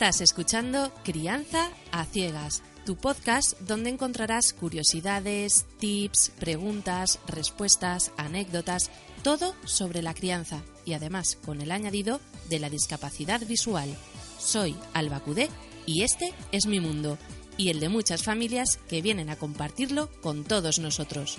Estás 0.00 0.20
escuchando 0.20 0.92
Crianza 1.02 1.70
a 1.90 2.04
Ciegas, 2.04 2.62
tu 2.86 2.94
podcast 2.94 3.58
donde 3.62 3.90
encontrarás 3.90 4.52
curiosidades, 4.52 5.66
tips, 5.80 6.30
preguntas, 6.38 7.18
respuestas, 7.26 8.12
anécdotas, 8.16 8.92
todo 9.24 9.56
sobre 9.64 10.00
la 10.00 10.14
crianza 10.14 10.62
y 10.84 10.92
además 10.92 11.36
con 11.44 11.60
el 11.60 11.72
añadido 11.72 12.20
de 12.48 12.60
la 12.60 12.70
discapacidad 12.70 13.44
visual. 13.44 13.92
Soy 14.38 14.76
Alba 14.94 15.18
Cudé 15.18 15.48
y 15.84 16.04
este 16.04 16.32
es 16.52 16.66
mi 16.66 16.78
mundo 16.78 17.18
y 17.56 17.70
el 17.70 17.80
de 17.80 17.88
muchas 17.88 18.22
familias 18.22 18.78
que 18.88 19.02
vienen 19.02 19.30
a 19.30 19.36
compartirlo 19.36 20.10
con 20.20 20.44
todos 20.44 20.78
nosotros. 20.78 21.38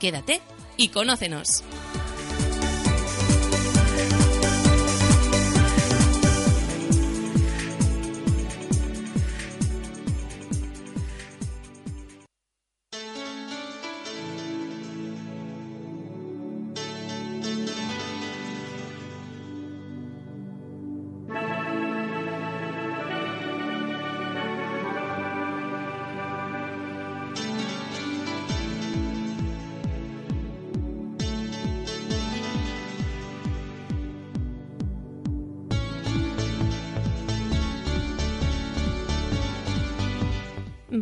Quédate 0.00 0.40
y 0.76 0.88
conócenos. 0.88 1.62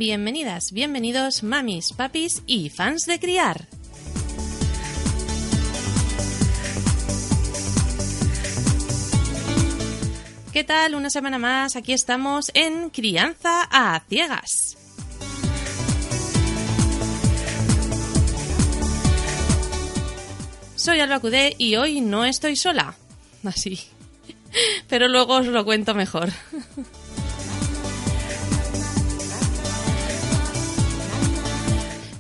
Bienvenidas, 0.07 0.73
bienvenidos 0.73 1.43
mamis, 1.43 1.95
papis 1.95 2.43
y 2.47 2.69
fans 2.69 3.07
de 3.07 3.19
criar. 3.19 3.67
¿Qué 10.53 10.63
tal? 10.63 10.95
Una 10.95 11.09
semana 11.09 11.39
más, 11.39 11.75
aquí 11.75 11.95
estamos 11.95 12.51
en 12.53 12.91
Crianza 12.91 13.67
a 13.71 13.99
Ciegas. 14.07 14.77
Soy 20.77 21.01
Alba 21.01 21.21
Cudé 21.21 21.55
y 21.57 21.77
hoy 21.77 22.03
no 22.03 22.27
estoy 22.27 22.57
sola. 22.57 22.95
Así. 23.45 23.81
Pero 24.87 25.09
luego 25.09 25.37
os 25.37 25.47
lo 25.47 25.65
cuento 25.65 25.95
mejor. 25.95 26.29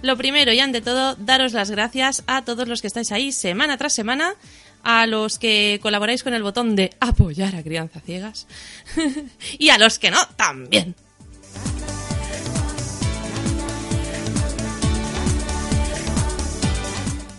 Lo 0.04 0.18
primero 0.18 0.52
y 0.52 0.60
ante 0.60 0.82
todo, 0.82 1.14
daros 1.14 1.54
las 1.54 1.70
gracias 1.70 2.24
a 2.26 2.44
todos 2.44 2.68
los 2.68 2.82
que 2.82 2.88
estáis 2.88 3.10
ahí 3.10 3.32
semana 3.32 3.78
tras 3.78 3.94
semana, 3.94 4.34
a 4.82 5.06
los 5.06 5.38
que 5.38 5.78
colaboráis 5.80 6.22
con 6.22 6.34
el 6.34 6.42
botón 6.42 6.76
de 6.76 6.90
apoyar 7.00 7.56
a 7.56 7.62
Crianza 7.62 8.00
Ciegas 8.00 8.46
y 9.58 9.70
a 9.70 9.78
los 9.78 9.98
que 9.98 10.10
no, 10.10 10.18
también. 10.36 10.94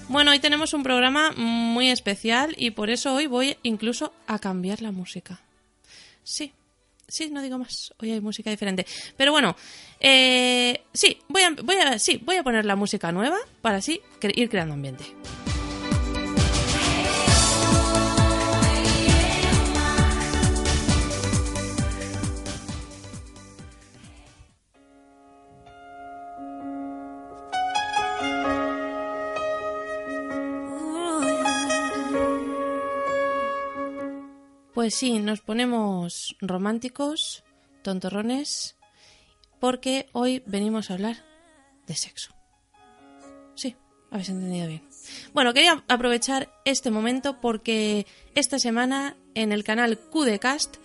Bueno, 0.08 0.32
hoy 0.32 0.40
tenemos 0.40 0.74
un 0.74 0.82
programa 0.82 1.34
muy 1.38 1.92
especial 1.92 2.56
y 2.58 2.72
por 2.72 2.90
eso 2.90 3.14
hoy 3.14 3.28
voy 3.28 3.58
incluso 3.62 4.12
a 4.26 4.40
cambiar 4.40 4.82
la 4.82 4.92
música. 4.92 5.40
Sí, 6.24 6.52
sí, 7.08 7.30
no 7.30 7.42
digo 7.42 7.58
más. 7.58 7.94
Hoy 8.00 8.12
hay 8.12 8.22
música 8.22 8.50
diferente. 8.50 8.86
Pero 9.18 9.32
bueno, 9.32 9.56
eh, 10.00 10.82
sí, 10.94 11.20
voy 11.30 11.44
a, 11.44 11.52
voy 11.64 11.76
a, 11.76 12.00
sí, 12.00 12.22
voy 12.24 12.38
a 12.38 12.44
poner 12.44 12.66
la 12.66 12.76
música 12.76 13.12
nueva 13.12 13.38
para 13.62 13.78
así 13.78 14.02
ir 14.36 14.50
creando 14.50 14.74
ambiente. 14.74 15.06
Pues 34.86 34.94
sí, 34.94 35.18
nos 35.18 35.42
ponemos 35.42 36.36
románticos, 36.42 37.44
tontorrones, 37.82 38.76
porque 39.60 40.10
hoy 40.12 40.44
venimos 40.46 40.92
a 40.92 40.94
hablar 40.94 41.26
de 41.88 41.96
sexo. 41.96 42.36
Sí, 43.56 43.76
habéis 44.12 44.30
entendido 44.30 44.68
bien. 44.68 44.88
Bueno, 45.34 45.56
quería 45.56 45.84
aprovechar 45.88 46.54
este 46.66 46.92
momento 46.92 47.42
porque 47.42 48.06
esta 48.36 48.60
semana 48.60 49.18
en 49.34 49.52
el 49.52 49.64
canal 49.64 49.98
QDcast 49.98 50.76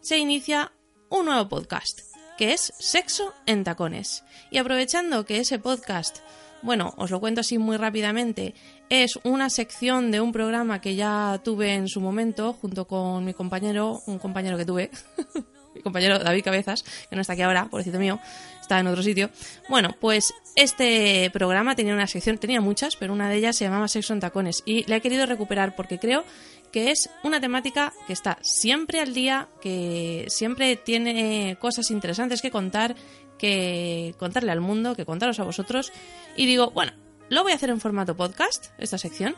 se 0.00 0.16
inicia 0.16 0.72
un 1.10 1.26
nuevo 1.26 1.46
podcast, 1.50 2.00
que 2.38 2.54
es 2.54 2.72
Sexo 2.78 3.34
en 3.44 3.62
Tacones. 3.62 4.24
Y 4.50 4.56
aprovechando 4.56 5.26
que 5.26 5.36
ese 5.36 5.58
podcast, 5.58 6.20
bueno, 6.62 6.94
os 6.96 7.10
lo 7.10 7.20
cuento 7.20 7.42
así 7.42 7.58
muy 7.58 7.76
rápidamente, 7.76 8.54
es 8.90 9.20
una 9.22 9.48
sección 9.48 10.10
de 10.10 10.20
un 10.20 10.32
programa 10.32 10.80
que 10.80 10.96
ya 10.96 11.40
tuve 11.44 11.74
en 11.74 11.88
su 11.88 12.00
momento 12.00 12.52
junto 12.52 12.86
con 12.86 13.24
mi 13.24 13.32
compañero, 13.32 14.02
un 14.06 14.18
compañero 14.18 14.58
que 14.58 14.66
tuve, 14.66 14.90
mi 15.74 15.80
compañero 15.80 16.18
David 16.18 16.44
Cabezas, 16.44 16.82
que 17.08 17.14
no 17.14 17.22
está 17.22 17.34
aquí 17.34 17.42
ahora, 17.42 17.68
pobrecito 17.70 18.00
mío, 18.00 18.18
está 18.60 18.80
en 18.80 18.88
otro 18.88 19.04
sitio. 19.04 19.30
Bueno, 19.68 19.94
pues 20.00 20.34
este 20.56 21.30
programa 21.32 21.76
tenía 21.76 21.94
una 21.94 22.08
sección, 22.08 22.38
tenía 22.38 22.60
muchas, 22.60 22.96
pero 22.96 23.12
una 23.12 23.30
de 23.30 23.36
ellas 23.36 23.56
se 23.56 23.64
llamaba 23.64 23.86
Sexo 23.86 24.12
en 24.12 24.20
Tacones 24.20 24.64
y 24.66 24.82
la 24.88 24.96
he 24.96 25.00
querido 25.00 25.24
recuperar 25.24 25.76
porque 25.76 26.00
creo 26.00 26.24
que 26.72 26.90
es 26.90 27.10
una 27.22 27.40
temática 27.40 27.92
que 28.08 28.12
está 28.12 28.38
siempre 28.42 29.00
al 29.00 29.14
día, 29.14 29.48
que 29.60 30.26
siempre 30.28 30.74
tiene 30.74 31.56
cosas 31.60 31.92
interesantes 31.92 32.42
que 32.42 32.50
contar, 32.50 32.96
que 33.38 34.14
contarle 34.18 34.50
al 34.50 34.60
mundo, 34.60 34.96
que 34.96 35.04
contaros 35.04 35.38
a 35.38 35.44
vosotros. 35.44 35.92
Y 36.36 36.46
digo, 36.46 36.70
bueno, 36.70 36.92
lo 37.30 37.42
voy 37.42 37.52
a 37.52 37.54
hacer 37.54 37.70
en 37.70 37.80
formato 37.80 38.14
podcast, 38.14 38.66
esta 38.76 38.98
sección. 38.98 39.34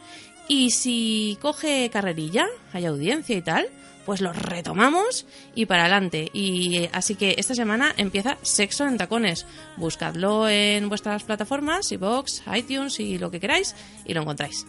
Y 0.49 0.71
si 0.71 1.39
coge 1.41 1.89
carrerilla, 1.91 2.47
hay 2.73 2.87
audiencia 2.87 3.37
y 3.37 3.43
tal, 3.43 3.69
pues 4.05 4.21
lo 4.21 4.33
retomamos 4.33 5.27
y 5.55 5.67
para 5.67 5.83
adelante. 5.83 6.31
Y 6.33 6.89
así 6.93 7.15
que 7.15 7.37
esta 7.39 7.55
semana 7.55 7.95
empieza 7.97 8.39
Sexo 8.43 8.87
en 8.87 8.97
Tacones. 8.97 9.47
Buscadlo 9.77 10.49
en 10.49 10.89
vuestras 10.89 11.23
plataformas, 11.23 11.93
iVoox, 11.93 12.43
iTunes 12.55 12.99
y 12.99 13.19
lo 13.19 13.31
que 13.31 13.41
queráis, 13.41 13.77
y 14.05 14.15
lo 14.15 14.23
encontráis. 14.23 14.67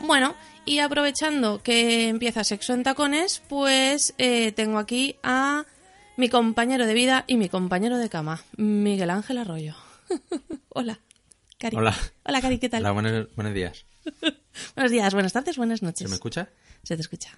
Bueno, 0.00 0.34
y 0.64 0.78
aprovechando 0.78 1.62
que 1.62 2.08
empieza 2.08 2.44
Sexo 2.44 2.74
en 2.74 2.84
Tacones, 2.84 3.42
pues 3.48 4.14
eh, 4.18 4.52
tengo 4.52 4.78
aquí 4.78 5.16
a 5.22 5.64
mi 6.22 6.28
compañero 6.28 6.86
de 6.86 6.94
vida 6.94 7.24
y 7.26 7.36
mi 7.36 7.48
compañero 7.48 7.98
de 7.98 8.08
cama, 8.08 8.44
Miguel 8.56 9.10
Ángel 9.10 9.38
Arroyo. 9.38 9.74
Hola, 10.68 11.00
Cari. 11.58 11.76
Hola. 11.76 11.98
Hola, 12.24 12.40
Cari, 12.40 12.60
¿qué 12.60 12.68
tal? 12.68 12.82
Hola, 12.82 12.92
buenos, 12.92 13.34
buenos 13.34 13.52
días. 13.52 13.86
Buenos 14.76 14.92
días, 14.92 15.14
buenas 15.14 15.32
tardes, 15.32 15.56
buenas 15.56 15.82
noches. 15.82 16.06
¿Se 16.06 16.08
me 16.08 16.14
escucha? 16.14 16.48
Se 16.84 16.94
te 16.94 17.02
escucha. 17.02 17.36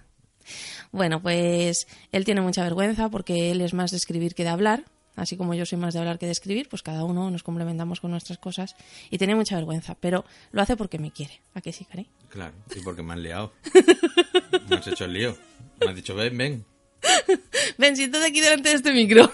Bueno, 0.92 1.22
pues 1.22 1.86
él 2.12 2.26
tiene 2.26 2.42
mucha 2.42 2.62
vergüenza 2.62 3.08
porque 3.08 3.52
él 3.52 3.62
es 3.62 3.72
más 3.72 3.90
de 3.90 3.96
escribir 3.96 4.34
que 4.34 4.42
de 4.42 4.50
hablar. 4.50 4.84
Así 5.16 5.38
como 5.38 5.54
yo 5.54 5.64
soy 5.64 5.78
más 5.78 5.94
de 5.94 6.00
hablar 6.00 6.18
que 6.18 6.26
de 6.26 6.32
escribir, 6.32 6.68
pues 6.68 6.82
cada 6.82 7.04
uno 7.04 7.30
nos 7.30 7.42
complementamos 7.42 8.00
con 8.00 8.10
nuestras 8.10 8.36
cosas. 8.36 8.76
Y 9.10 9.16
tiene 9.16 9.34
mucha 9.34 9.54
vergüenza, 9.56 9.94
pero 9.94 10.26
lo 10.52 10.60
hace 10.60 10.76
porque 10.76 10.98
me 10.98 11.10
quiere. 11.10 11.40
¿A 11.54 11.62
qué 11.62 11.72
sí, 11.72 11.86
Cari? 11.86 12.10
Claro, 12.28 12.54
y 12.76 12.80
porque 12.80 13.02
me 13.02 13.14
han 13.14 13.22
liado. 13.22 13.54
me 14.68 14.76
has 14.76 14.86
hecho 14.88 15.06
el 15.06 15.14
lío. 15.14 15.38
Me 15.80 15.88
has 15.88 15.96
dicho, 15.96 16.14
ven, 16.14 16.36
ven. 16.36 16.73
Ven, 17.78 17.96
siéntate 17.96 18.26
aquí 18.26 18.40
delante 18.40 18.70
de 18.70 18.74
este 18.76 18.92
micro. 18.92 19.30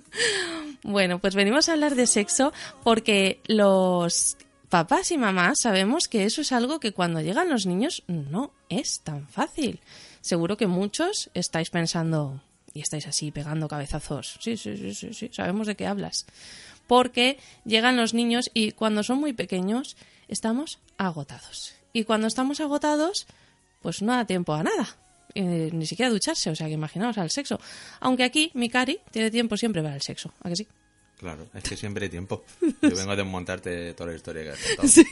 bueno, 0.82 1.18
pues 1.18 1.34
venimos 1.34 1.68
a 1.68 1.72
hablar 1.72 1.94
de 1.94 2.06
sexo 2.06 2.52
porque 2.82 3.40
los 3.46 4.36
papás 4.68 5.10
y 5.12 5.18
mamás 5.18 5.58
sabemos 5.62 6.08
que 6.08 6.24
eso 6.24 6.40
es 6.40 6.52
algo 6.52 6.80
que 6.80 6.92
cuando 6.92 7.20
llegan 7.20 7.48
los 7.48 7.66
niños 7.66 8.02
no 8.06 8.52
es 8.68 9.00
tan 9.02 9.28
fácil. 9.28 9.80
Seguro 10.20 10.56
que 10.56 10.66
muchos 10.66 11.30
estáis 11.34 11.70
pensando 11.70 12.42
y 12.74 12.80
estáis 12.80 13.06
así 13.06 13.30
pegando 13.30 13.68
cabezazos. 13.68 14.38
Sí, 14.40 14.56
sí, 14.56 14.76
sí, 14.76 14.94
sí, 14.94 15.14
sí, 15.14 15.30
sabemos 15.32 15.66
de 15.66 15.74
qué 15.74 15.86
hablas. 15.86 16.26
Porque 16.86 17.38
llegan 17.64 17.96
los 17.96 18.14
niños 18.14 18.50
y 18.54 18.72
cuando 18.72 19.02
son 19.02 19.18
muy 19.18 19.32
pequeños 19.32 19.96
estamos 20.28 20.78
agotados. 20.96 21.74
Y 21.92 22.04
cuando 22.04 22.26
estamos 22.26 22.60
agotados, 22.60 23.26
pues 23.80 24.02
no 24.02 24.12
da 24.12 24.26
tiempo 24.26 24.54
a 24.54 24.62
nada. 24.62 24.96
Eh, 25.40 25.70
ni 25.72 25.86
siquiera 25.86 26.10
ducharse, 26.10 26.50
o 26.50 26.56
sea 26.56 26.66
que 26.66 26.72
imaginaos 26.72 27.16
al 27.16 27.30
sexo. 27.30 27.60
Aunque 28.00 28.24
aquí 28.24 28.50
mi 28.54 28.68
cari 28.68 28.98
tiene 29.12 29.30
tiempo 29.30 29.56
siempre 29.56 29.80
para 29.84 29.94
el 29.94 30.02
sexo, 30.02 30.32
¿a 30.42 30.48
que 30.48 30.56
sí? 30.56 30.66
Claro, 31.16 31.46
es 31.54 31.62
que 31.62 31.76
siempre 31.76 32.06
hay 32.06 32.10
tiempo. 32.10 32.44
Yo 32.60 32.96
vengo 32.96 33.12
a 33.12 33.16
desmontarte 33.16 33.94
toda 33.94 34.10
la 34.10 34.16
historia 34.16 34.42
que 34.42 34.50
has 34.50 34.58
contado. 34.58 34.88
Sí. 34.88 35.06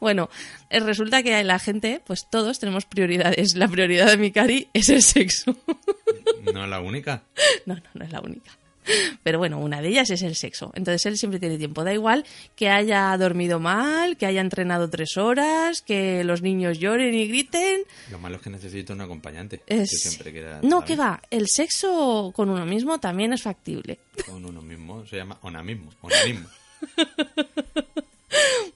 Bueno, 0.00 0.28
eh, 0.68 0.80
resulta 0.80 1.22
que 1.22 1.42
la 1.44 1.58
gente, 1.58 2.02
pues 2.06 2.28
todos 2.30 2.58
tenemos 2.58 2.84
prioridades. 2.84 3.56
La 3.56 3.68
prioridad 3.68 4.08
de 4.08 4.18
mi 4.18 4.30
cari 4.32 4.68
es 4.74 4.90
el 4.90 5.02
sexo. 5.02 5.56
No 6.52 6.66
la 6.66 6.80
única. 6.80 7.22
No, 7.64 7.74
no, 7.76 7.82
no 7.94 8.04
es 8.04 8.12
la 8.12 8.20
única. 8.20 8.50
Pero 9.22 9.38
bueno, 9.38 9.58
una 9.58 9.80
de 9.80 9.88
ellas 9.88 10.10
es 10.10 10.22
el 10.22 10.34
sexo. 10.36 10.70
Entonces 10.74 11.06
él 11.06 11.16
siempre 11.18 11.40
tiene 11.40 11.58
tiempo. 11.58 11.84
Da 11.84 11.92
igual 11.94 12.24
que 12.56 12.68
haya 12.68 13.16
dormido 13.16 13.58
mal, 13.60 14.16
que 14.16 14.26
haya 14.26 14.40
entrenado 14.40 14.90
tres 14.90 15.16
horas, 15.16 15.80
que 15.82 16.22
los 16.24 16.42
niños 16.42 16.78
lloren 16.78 17.14
y 17.14 17.26
griten. 17.28 17.80
Lo 18.10 18.18
malo 18.18 18.36
es 18.36 18.42
que 18.42 18.50
necesito 18.50 18.92
un 18.92 19.00
acompañante. 19.00 19.62
Es- 19.66 19.90
Que 19.90 19.96
siempre 19.96 20.32
quiera, 20.32 20.60
No, 20.62 20.84
que 20.84 20.96
va. 20.96 21.22
El 21.30 21.48
sexo 21.48 22.32
con 22.34 22.50
uno 22.50 22.66
mismo 22.66 22.98
también 23.00 23.32
es 23.32 23.42
factible. 23.42 23.98
Con 24.26 24.44
uno 24.44 24.60
mismo. 24.62 25.06
Se 25.06 25.16
llama. 25.16 25.38
Onanismo. 25.42 25.90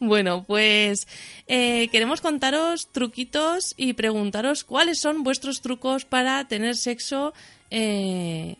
Bueno, 0.01 0.45
pues 0.47 1.09
eh, 1.49 1.89
queremos 1.91 2.21
contaros 2.21 2.87
truquitos 2.93 3.75
y 3.77 3.95
preguntaros 3.95 4.63
cuáles 4.63 5.01
son 5.01 5.25
vuestros 5.25 5.61
trucos 5.61 6.05
para 6.05 6.47
tener 6.47 6.77
sexo, 6.77 7.35
eh, 7.71 8.55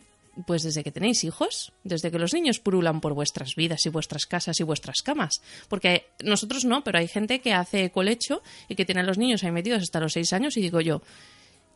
pues 0.45 0.63
desde 0.63 0.83
que 0.83 0.91
tenéis 0.91 1.23
hijos, 1.23 1.73
desde 1.83 2.11
que 2.11 2.19
los 2.19 2.33
niños 2.33 2.59
purulan 2.59 3.01
por 3.01 3.13
vuestras 3.13 3.55
vidas 3.55 3.85
y 3.85 3.89
vuestras 3.89 4.25
casas 4.25 4.59
y 4.59 4.63
vuestras 4.63 5.01
camas. 5.01 5.41
Porque 5.67 6.07
nosotros 6.23 6.65
no, 6.65 6.83
pero 6.83 6.99
hay 6.99 7.07
gente 7.07 7.39
que 7.39 7.53
hace 7.53 7.91
colecho 7.91 8.41
y 8.67 8.75
que 8.75 8.85
tiene 8.85 9.01
a 9.01 9.03
los 9.03 9.17
niños 9.17 9.43
ahí 9.43 9.51
metidos 9.51 9.81
hasta 9.81 9.99
los 9.99 10.13
seis 10.13 10.33
años 10.33 10.57
y 10.57 10.61
digo 10.61 10.81
yo, 10.81 11.01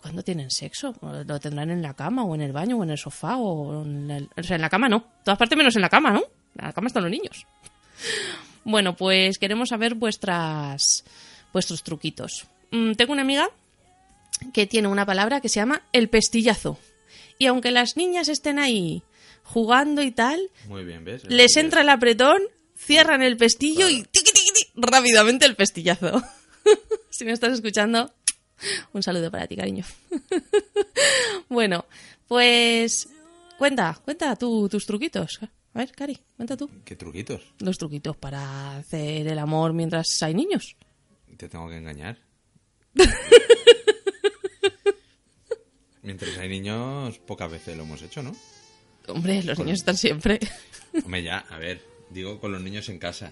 ¿cuándo 0.02 0.24
tienen 0.24 0.52
sexo? 0.52 0.96
¿Lo 1.02 1.40
tendrán 1.40 1.72
en 1.72 1.82
la 1.82 1.94
cama 1.94 2.24
o 2.24 2.36
en 2.36 2.42
el 2.42 2.52
baño 2.52 2.78
o 2.78 2.84
en 2.84 2.92
el 2.92 2.98
sofá 2.98 3.38
o 3.38 3.84
en 3.84 4.30
O 4.38 4.44
sea, 4.44 4.56
en 4.56 4.62
la 4.62 4.70
cama 4.70 4.90
no. 4.90 5.06
Todas 5.24 5.38
partes 5.38 5.58
menos 5.58 5.76
en 5.76 5.82
la 5.82 5.90
cama, 5.90 6.12
¿no? 6.12 6.24
En 6.56 6.66
la 6.66 6.74
cama 6.74 6.88
están 6.88 7.04
los 7.04 7.12
niños. 7.12 7.46
Bueno, 8.66 8.96
pues 8.96 9.40
queremos 9.40 9.68
saber 9.68 9.94
vuestras 9.94 11.04
vuestros 11.52 11.84
truquitos. 11.84 12.48
Mm, 12.72 12.94
tengo 12.94 13.12
una 13.12 13.22
amiga 13.22 13.50
que 14.54 14.68
tiene 14.68 14.88
una 14.88 15.06
palabra 15.06 15.42
que 15.42 15.50
se 15.50 15.60
llama 15.60 15.84
el 15.92 16.08
pestillazo. 16.10 16.78
Y 17.40 17.48
aunque 17.48 17.72
las 17.72 17.96
niñas 17.98 18.28
estén 18.30 18.60
ahí 18.60 19.04
jugando 19.44 20.02
y 20.02 20.12
tal, 20.12 20.40
Muy 20.68 20.84
bien, 20.86 21.04
¿ves? 21.04 21.24
les 21.26 21.56
entra 21.58 21.82
el 21.82 21.90
apretón, 21.90 22.42
cierran 22.78 23.22
el 23.22 23.38
pestillo 23.38 23.90
y 23.90 24.04
tiqui, 24.04 24.32
tiqui, 24.32 24.52
tiqui, 24.54 24.72
rápidamente 24.76 25.46
el 25.46 25.56
pestillazo. 25.56 26.22
si 27.10 27.26
me 27.26 27.32
estás 27.32 27.54
escuchando, 27.54 28.14
un 28.94 29.04
saludo 29.04 29.30
para 29.32 29.48
ti, 29.48 29.56
cariño. 29.56 29.86
bueno, 31.50 31.86
pues 32.28 33.10
cuenta, 33.58 34.00
cuenta 34.06 34.36
tú 34.36 34.70
tus 34.70 34.86
truquitos. 34.86 35.40
A 35.76 35.80
ver, 35.80 35.92
Cari, 35.92 36.20
cuenta 36.38 36.56
tú 36.56 36.70
¿Qué 36.86 36.96
truquitos? 36.96 37.42
los 37.60 37.78
truquitos 37.80 38.16
para 38.16 38.78
hacer 38.78 39.28
el 39.28 39.40
amor 39.40 39.74
mientras 39.74 40.06
hay 40.22 40.36
niños. 40.36 40.76
Te 41.36 41.50
tengo 41.50 41.68
que 41.68 41.78
engañar. 41.78 42.20
Mientras 46.14 46.38
hay 46.38 46.48
niños, 46.48 47.18
pocas 47.26 47.50
veces 47.50 47.76
lo 47.76 47.84
hemos 47.84 48.00
hecho, 48.04 48.22
¿no? 48.22 48.36
Hombre, 49.08 49.42
los 49.42 49.58
niños 49.58 49.80
están 49.80 49.98
siempre. 49.98 50.40
Hombre, 51.04 51.24
ya, 51.24 51.40
a 51.50 51.58
ver, 51.58 51.82
digo 52.12 52.40
con 52.40 52.52
los 52.52 52.62
niños 52.62 52.88
en 52.90 53.00
casa. 53.00 53.32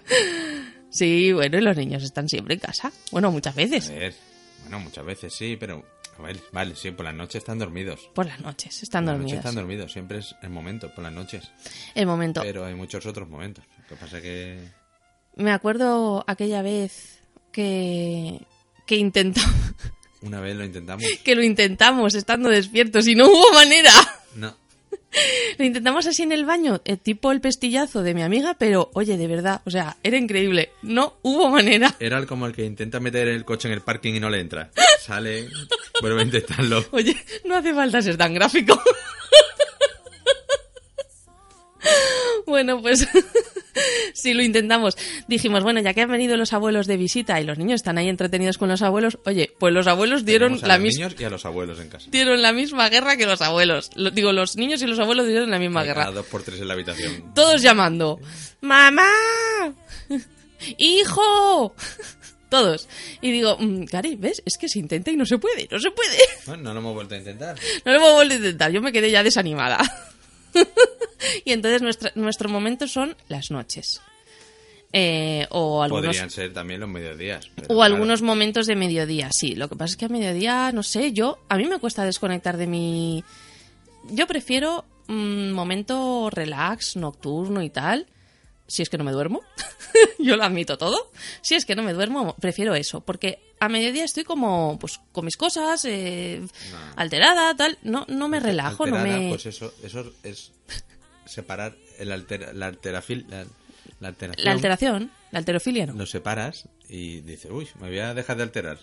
Sí, 0.90 1.32
bueno, 1.32 1.58
y 1.58 1.60
los 1.60 1.76
niños 1.76 2.02
están 2.02 2.28
siempre 2.28 2.54
en 2.54 2.60
casa. 2.60 2.90
Bueno, 3.12 3.30
muchas 3.30 3.54
A 3.54 3.56
veces. 3.56 3.88
ver, 3.88 4.14
bueno, 4.62 4.80
muchas 4.80 5.04
veces 5.04 5.32
sí, 5.32 5.56
pero... 5.58 5.84
A 6.18 6.22
ver, 6.22 6.40
vale, 6.50 6.74
sí, 6.74 6.90
por 6.90 7.04
las 7.04 7.14
noches 7.14 7.36
están 7.36 7.60
dormidos. 7.60 8.10
Por 8.14 8.26
las 8.26 8.40
noches, 8.40 8.82
están 8.82 9.04
Por 9.04 9.12
las 9.14 9.20
noches 9.20 9.30
dormidos. 9.36 9.38
están 9.46 9.54
dormidos, 9.54 9.92
siempre 9.92 10.18
es 10.18 10.34
el 10.42 10.50
momento, 10.50 10.92
por 10.92 11.04
las 11.04 11.12
noches. 11.12 11.50
El 11.94 12.06
momento. 12.06 12.42
Pero 12.42 12.64
hay 12.66 12.74
muchos 12.74 13.06
otros 13.06 13.28
momentos. 13.28 13.64
Lo 13.78 13.86
que 13.86 13.94
pasa 13.94 14.20
que... 14.20 14.58
Me 15.36 15.52
acuerdo 15.52 16.24
aquella 16.26 16.62
vez 16.62 17.20
que, 17.52 18.44
que 18.86 18.96
intentamos, 18.96 19.54
Una 20.22 20.40
vez 20.40 20.56
lo 20.56 20.64
intentamos. 20.64 21.04
que 21.24 21.34
lo 21.34 21.42
intentamos 21.42 22.14
estando 22.14 22.48
despiertos 22.48 23.06
y 23.08 23.14
no 23.14 23.26
hubo 23.28 23.52
manera. 23.52 23.92
No. 24.36 24.56
Lo 25.58 25.64
intentamos 25.66 26.06
así 26.06 26.22
en 26.22 26.32
el 26.32 26.46
baño, 26.46 26.80
eh, 26.86 26.96
tipo 26.96 27.32
el 27.32 27.42
pestillazo 27.42 28.02
de 28.02 28.14
mi 28.14 28.22
amiga, 28.22 28.56
pero 28.58 28.90
oye, 28.94 29.18
de 29.18 29.26
verdad, 29.26 29.60
o 29.66 29.70
sea, 29.70 29.96
era 30.02 30.16
increíble. 30.16 30.70
No 30.80 31.18
hubo 31.20 31.50
manera. 31.50 31.94
Era 32.00 32.24
como 32.24 32.46
el 32.46 32.54
que 32.54 32.64
intenta 32.64 32.98
meter 32.98 33.28
el 33.28 33.44
coche 33.44 33.68
en 33.68 33.74
el 33.74 33.82
parking 33.82 34.14
y 34.14 34.20
no 34.20 34.30
le 34.30 34.40
entra. 34.40 34.70
Sale, 35.00 35.48
vuelve 36.00 36.20
a 36.20 36.24
intentarlo. 36.24 36.84
Oye, 36.92 37.14
no 37.44 37.56
hace 37.56 37.74
falta 37.74 38.00
ser 38.00 38.16
tan 38.16 38.32
gráfico. 38.32 38.80
bueno, 42.52 42.80
pues 42.80 43.08
si 44.14 44.34
lo 44.34 44.42
intentamos. 44.42 44.96
Dijimos, 45.28 45.64
bueno, 45.64 45.80
ya 45.80 45.94
que 45.94 46.02
han 46.02 46.10
venido 46.10 46.36
los 46.36 46.52
abuelos 46.52 46.86
de 46.86 46.96
visita 46.96 47.40
y 47.40 47.44
los 47.44 47.58
niños 47.58 47.76
están 47.76 47.98
ahí 47.98 48.08
entretenidos 48.08 48.58
con 48.58 48.68
los 48.68 48.82
abuelos, 48.82 49.18
oye, 49.24 49.52
pues 49.58 49.72
los 49.74 49.86
abuelos 49.86 50.24
dieron 50.24 50.54
a 50.62 50.66
la 50.66 50.74
los 50.76 50.82
misma 50.84 51.06
niños 51.06 51.20
y 51.20 51.24
a 51.24 51.30
los 51.30 51.44
abuelos 51.46 51.80
en 51.80 51.88
casa. 51.88 52.08
dieron 52.10 52.42
la 52.42 52.52
misma 52.52 52.88
guerra 52.90 53.16
que 53.16 53.26
los 53.26 53.40
abuelos. 53.42 53.90
Lo- 53.96 54.10
digo, 54.10 54.32
los 54.32 54.56
niños 54.56 54.82
y 54.82 54.86
los 54.86 54.98
abuelos 54.98 55.26
dieron 55.26 55.50
la 55.50 55.58
misma 55.58 55.80
Hay 55.80 55.86
guerra. 55.88 56.02
cada 56.02 56.14
dos 56.16 56.26
por 56.26 56.42
tres 56.42 56.60
en 56.60 56.68
la 56.68 56.74
habitación. 56.74 57.32
Todos 57.34 57.62
llamando. 57.62 58.20
¡Mamá! 58.60 59.08
¡Hijo! 60.78 61.74
Todos. 62.48 62.86
Y 63.22 63.30
digo, 63.32 63.56
mm, 63.58 63.84
Cari, 63.86 64.16
¿ves? 64.16 64.42
Es 64.44 64.58
que 64.58 64.68
se 64.68 64.78
intenta 64.78 65.10
y 65.10 65.16
no 65.16 65.24
se 65.24 65.38
puede, 65.38 65.66
no 65.70 65.78
se 65.80 65.90
puede. 65.90 66.18
Bueno, 66.46 66.64
no 66.64 66.74
lo 66.74 66.80
hemos 66.80 66.94
vuelto 66.94 67.14
a 67.14 67.18
intentar. 67.18 67.56
No 67.86 67.92
lo 67.92 67.98
hemos 67.98 68.12
vuelto 68.12 68.34
a 68.34 68.36
intentar, 68.36 68.70
yo 68.70 68.82
me 68.82 68.92
quedé 68.92 69.10
ya 69.10 69.22
desanimada. 69.22 69.78
y 71.44 71.52
entonces 71.52 71.82
nuestra- 71.82 72.12
nuestro 72.14 72.48
momento 72.48 72.86
son 72.88 73.16
las 73.28 73.50
noches. 73.50 74.00
Eh, 74.94 75.46
o 75.50 75.82
algunos, 75.82 76.06
Podrían 76.08 76.30
ser 76.30 76.52
también 76.52 76.80
los 76.80 76.88
mediodías. 76.88 77.46
o 77.46 77.62
claro, 77.62 77.82
algunos 77.82 78.20
momentos 78.20 78.66
de 78.66 78.76
mediodía, 78.76 79.30
sí. 79.32 79.54
Lo 79.54 79.68
que 79.68 79.76
pasa 79.76 79.92
es 79.92 79.96
que 79.96 80.04
a 80.04 80.08
mediodía, 80.08 80.70
no 80.72 80.82
sé, 80.82 81.12
yo, 81.12 81.38
a 81.48 81.56
mí 81.56 81.64
me 81.64 81.78
cuesta 81.78 82.04
desconectar 82.04 82.56
de 82.58 82.66
mi... 82.66 83.24
Yo 84.10 84.26
prefiero 84.26 84.84
un 85.08 85.52
momento 85.52 86.28
relax, 86.30 86.96
nocturno 86.96 87.62
y 87.62 87.70
tal. 87.70 88.06
Si 88.72 88.80
es 88.80 88.88
que 88.88 88.96
no 88.96 89.04
me 89.04 89.12
duermo. 89.12 89.42
yo 90.18 90.34
lo 90.34 90.44
admito 90.44 90.78
todo. 90.78 91.10
Si 91.42 91.54
es 91.54 91.66
que 91.66 91.76
no 91.76 91.82
me 91.82 91.92
duermo, 91.92 92.34
prefiero 92.40 92.74
eso. 92.74 93.02
Porque 93.02 93.38
a 93.60 93.68
mediodía 93.68 94.02
estoy 94.02 94.24
como, 94.24 94.78
pues, 94.78 94.98
con 95.12 95.26
mis 95.26 95.36
cosas, 95.36 95.84
eh, 95.84 96.40
alterada, 96.96 97.54
tal. 97.54 97.76
No, 97.82 98.06
no 98.08 98.28
me 98.28 98.40
relajo, 98.40 98.86
no 98.86 98.98
me... 98.98 99.28
Pues 99.28 99.44
eso, 99.44 99.74
eso 99.82 100.10
es 100.22 100.52
separar 101.26 101.76
el 101.98 102.12
alter, 102.12 102.56
la 102.56 102.68
alterafil... 102.68 103.26
La, 103.28 103.44
la 104.00 104.08
alteración. 104.08 104.46
La 104.46 104.52
alteración, 104.52 105.10
la 105.32 105.38
alterofilia 105.40 105.86
no. 105.86 105.92
Lo 105.92 106.06
separas 106.06 106.66
y 106.88 107.20
dices, 107.20 107.50
uy, 107.50 107.68
me 107.78 107.88
voy 107.88 107.98
a 107.98 108.14
dejar 108.14 108.38
de 108.38 108.44
alterar. 108.44 108.78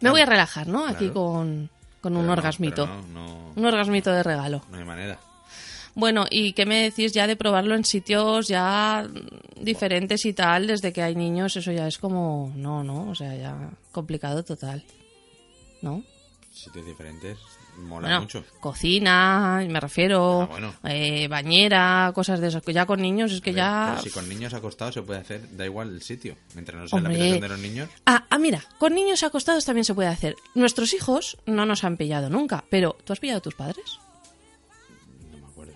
Me 0.00 0.08
voy 0.08 0.22
a 0.22 0.26
relajar, 0.26 0.66
¿no? 0.66 0.86
Aquí 0.88 1.10
con, 1.10 1.68
con 2.00 2.16
un 2.16 2.24
no, 2.24 2.32
orgasmito. 2.32 2.86
no, 2.86 3.52
Un 3.54 3.64
orgasmito 3.66 4.10
de 4.12 4.22
regalo. 4.22 4.64
no 4.70 4.78
hay 4.78 4.84
manera. 4.84 5.20
Bueno, 5.98 6.26
¿y 6.30 6.52
qué 6.52 6.64
me 6.64 6.80
decís 6.82 7.12
ya 7.12 7.26
de 7.26 7.34
probarlo 7.34 7.74
en 7.74 7.84
sitios 7.84 8.46
ya 8.46 9.04
diferentes 9.60 10.24
y 10.26 10.32
tal? 10.32 10.68
Desde 10.68 10.92
que 10.92 11.02
hay 11.02 11.16
niños, 11.16 11.56
eso 11.56 11.72
ya 11.72 11.88
es 11.88 11.98
como... 11.98 12.52
No, 12.54 12.84
no, 12.84 13.10
o 13.10 13.14
sea, 13.16 13.34
ya 13.36 13.70
complicado 13.90 14.44
total. 14.44 14.84
¿No? 15.82 16.04
Sitios 16.52 16.86
diferentes 16.86 17.36
mola 17.78 18.06
Bueno, 18.08 18.20
mucho. 18.22 18.44
cocina, 18.60 19.64
me 19.68 19.78
refiero, 19.80 20.42
Ah, 20.42 20.46
bueno. 20.46 20.74
eh, 20.84 21.26
bañera, 21.28 22.10
cosas 22.14 22.40
de 22.40 22.48
esas. 22.48 22.62
Ya 22.66 22.86
con 22.86 23.00
niños 23.02 23.32
es 23.32 23.40
que 23.40 23.50
ver, 23.50 23.56
ya... 23.58 23.86
pero 23.90 24.02
si 24.02 24.10
con 24.10 24.28
niños 24.28 24.54
acostados 24.54 24.94
se 24.94 25.02
puede 25.02 25.18
hacer, 25.20 25.56
da 25.56 25.64
igual 25.64 25.88
el 25.90 26.02
sitio. 26.02 26.36
Mientras 26.54 26.80
no 26.80 26.86
sea 26.88 27.00
la 27.00 27.08
Hombre. 27.08 27.14
habitación 27.22 27.40
de 27.42 27.48
los 27.48 27.58
niños. 27.58 27.88
Ah, 28.06 28.24
ah, 28.30 28.38
mira, 28.38 28.64
con 28.78 28.94
niños 28.94 29.22
acostados 29.24 29.64
también 29.64 29.84
se 29.84 29.94
puede 29.94 30.08
hacer. 30.08 30.36
Nuestros 30.54 30.94
hijos 30.94 31.38
no 31.46 31.66
nos 31.66 31.82
han 31.82 31.96
pillado 31.96 32.30
nunca, 32.30 32.64
pero 32.70 32.96
¿tú 33.04 33.12
has 33.12 33.20
pillado 33.20 33.38
a 33.38 33.42
tus 33.42 33.54
padres? 33.54 33.98